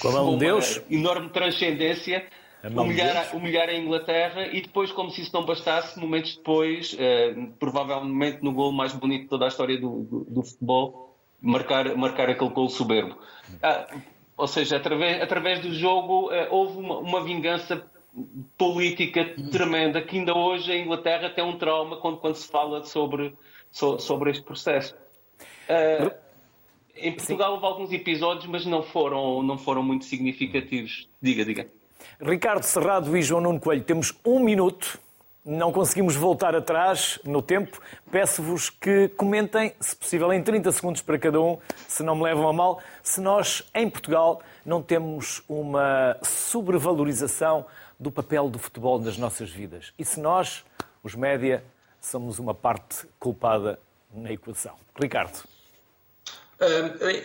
[0.00, 0.82] com a de Deus.
[0.90, 2.26] enorme transcendência.
[2.64, 8.38] Humilhar, humilhar a Inglaterra e depois, como se isso não bastasse, momentos depois, uh, provavelmente
[8.40, 11.11] no gol mais bonito de toda a história do, do, do futebol,
[11.42, 13.18] marcar, marcar aquele gol soberbo.
[13.62, 13.86] Ah,
[14.36, 17.84] ou seja, através, através do jogo ah, houve uma, uma, vingança
[18.56, 23.34] política tremenda que ainda hoje a Inglaterra tem um trauma quando, quando se fala sobre,
[23.70, 24.94] so, sobre este processo.
[25.68, 26.14] Ah,
[26.94, 27.54] em Portugal Sim.
[27.54, 31.08] houve alguns episódios, mas não foram, não foram muito significativos.
[31.20, 31.66] Diga, diga.
[32.20, 34.98] Ricardo Serrado e João Nuno Coelho, temos um minuto
[35.44, 37.80] não conseguimos voltar atrás no tempo.
[38.10, 42.48] Peço-vos que comentem, se possível, em 30 segundos para cada um, se não me levam
[42.48, 47.66] a mal, se nós, em Portugal, não temos uma sobrevalorização
[47.98, 49.92] do papel do futebol nas nossas vidas.
[49.98, 50.64] E se nós,
[51.02, 51.64] os média,
[52.00, 53.78] somos uma parte culpada
[54.12, 54.74] na equação.
[55.00, 55.42] Ricardo.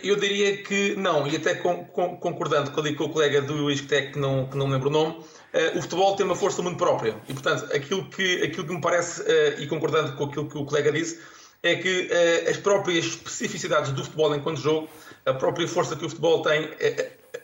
[0.02, 4.56] Eu diria que não, e até concordando com o colega do Luís que não, que
[4.56, 7.16] não lembro o nome, Uh, o futebol tem uma força muito própria.
[7.26, 10.64] E, portanto, aquilo que, aquilo que me parece, uh, e concordando com aquilo que o
[10.64, 11.20] colega disse,
[11.62, 14.88] é que uh, as próprias especificidades do futebol enquanto jogo,
[15.24, 16.70] a própria força que o futebol tem,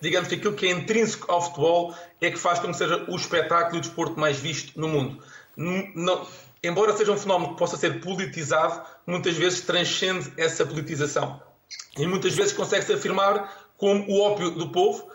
[0.01, 3.16] digamos que aquilo que é intrínseco ao futebol é que faz com que seja o
[3.16, 5.22] espetáculo e o desporto mais visto no mundo.
[5.57, 6.26] Não,
[6.62, 11.43] embora seja um fenómeno que possa ser politizado, muitas vezes transcende essa politização.
[11.99, 15.09] E muitas vezes consegue-se afirmar como o ópio do povo,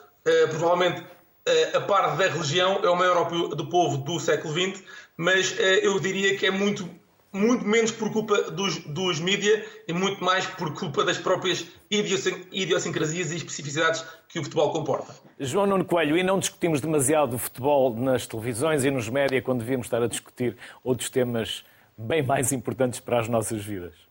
[0.50, 1.04] provavelmente
[1.50, 4.84] eh, a par da religião, é o maior ópio do povo do século XX,
[5.18, 6.88] mas eh, eu diria que é muito,
[7.34, 13.32] muito menos por culpa dos, dos mídia e muito mais por culpa das próprias idiosincrasias
[13.32, 15.12] e especificidades que o futebol comporta.
[15.40, 19.60] João Nuno Coelho, e não discutimos demasiado o futebol nas televisões e nos média quando
[19.60, 21.64] devíamos estar a discutir outros temas
[21.98, 24.09] bem mais importantes para as nossas vidas?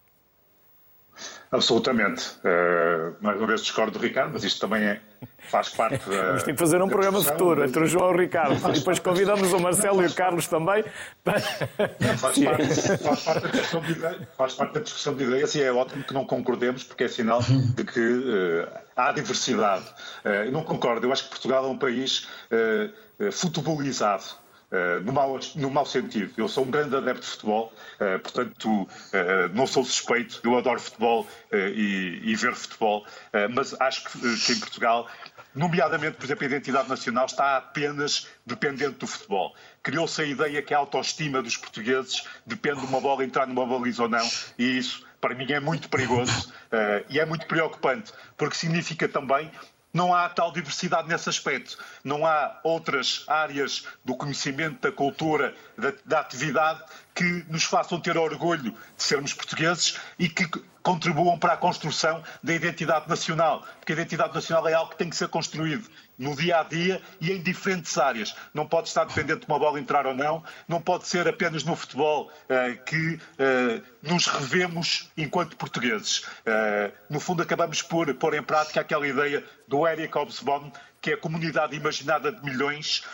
[1.50, 2.26] Absolutamente.
[2.44, 5.00] Uh, mais uma vez discordo do Ricardo, mas isto também é,
[5.38, 6.26] faz parte da.
[6.26, 8.68] Vamos ter que fazer um programa futuro entre o João e o Ricardo.
[8.68, 10.84] E depois convidamos o Marcelo e o Carlos também.
[11.24, 11.40] Para...
[11.40, 15.62] Faz, parte, faz, parte da discussão de ideias, faz parte da discussão de ideias e
[15.62, 19.86] é ótimo que não concordemos, porque é sinal de que uh, há diversidade.
[20.24, 21.06] Uh, eu não concordo.
[21.06, 22.28] Eu acho que Portugal é um país
[23.32, 24.24] futebolizado.
[24.70, 26.30] Uh, no, mau, no mau sentido.
[26.36, 28.88] Eu sou um grande adepto de futebol, uh, portanto, uh,
[29.54, 33.06] não sou suspeito, eu adoro futebol e, e, ver futebol,
[33.54, 35.08] mas acho que, que, em Portugal,
[35.54, 39.54] nomeadamente, por exemplo, a identidade nacional está apenas dependente do futebol.
[39.82, 44.02] Criou-se a ideia que a autoestima dos portugueses depende de uma bola entrar numa baliza
[44.02, 46.52] ou não, e isso, para mim, é muito perigoso
[47.08, 49.50] e é muito preocupante, porque significa também
[49.92, 51.78] não há tal diversidade nesse aspecto.
[52.04, 56.82] Não há outras áreas do conhecimento, da cultura, da, da atividade
[57.14, 60.46] que nos façam ter orgulho de sermos portugueses e que
[60.82, 63.66] contribuam para a construção da identidade nacional.
[63.78, 65.88] Porque a identidade nacional é algo que tem que ser construído
[66.18, 68.34] no dia a dia e em diferentes áreas.
[68.52, 71.76] Não pode estar dependente de uma bola entrar ou não, não pode ser apenas no
[71.76, 76.18] futebol uh, que uh, nos revemos enquanto portugueses.
[76.18, 81.16] Uh, no fundo, acabamos por pôr em prática aquela ideia do Eric Hobsbawm, que a
[81.16, 83.04] comunidade imaginada de milhões,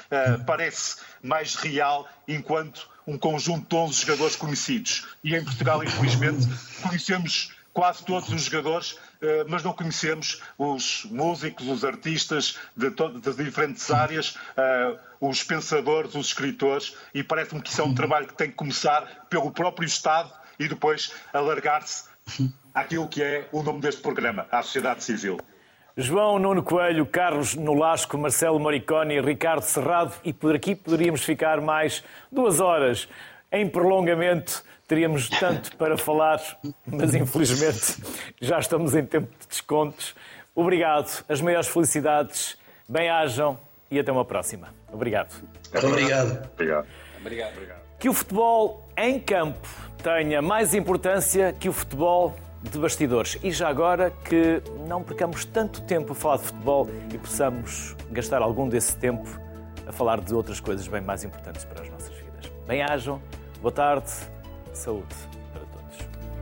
[0.46, 5.06] parece mais real enquanto um conjunto de 11 jogadores conhecidos.
[5.22, 6.46] E em Portugal, infelizmente,
[6.82, 13.44] conhecemos quase todos os jogadores, eh, mas não conhecemos os músicos, os artistas de, de
[13.44, 18.34] diferentes áreas, eh, os pensadores, os escritores, e parece-me que isso é um trabalho que
[18.34, 22.08] tem que começar pelo próprio Estado e depois alargar-se
[22.72, 25.38] àquilo que é o nome deste programa, à sociedade civil.
[25.96, 32.02] João Nuno Coelho, Carlos Nolasco, Marcelo Moriconi, Ricardo Serrado e por aqui poderíamos ficar mais
[32.32, 33.08] duas horas
[33.52, 34.64] em prolongamento.
[34.86, 36.40] Teríamos tanto para falar,
[36.86, 38.02] mas infelizmente
[38.40, 40.14] já estamos em tempo de descontos.
[40.54, 42.58] Obrigado, as maiores felicidades,
[42.88, 43.58] bem-ajam
[43.90, 44.74] e até uma próxima.
[44.92, 45.34] Obrigado.
[45.74, 46.48] Obrigado.
[46.52, 46.86] Obrigado.
[47.20, 47.54] Obrigado.
[47.98, 49.66] Que o futebol em campo
[50.02, 53.38] tenha mais importância que o futebol de bastidores.
[53.42, 58.42] E já agora que não percamos tanto tempo a falar de futebol e possamos gastar
[58.42, 59.28] algum desse tempo
[59.86, 62.50] a falar de outras coisas bem mais importantes para as nossas vidas.
[62.66, 63.20] Bem-ajam,
[63.60, 64.12] boa tarde,
[64.74, 65.28] souls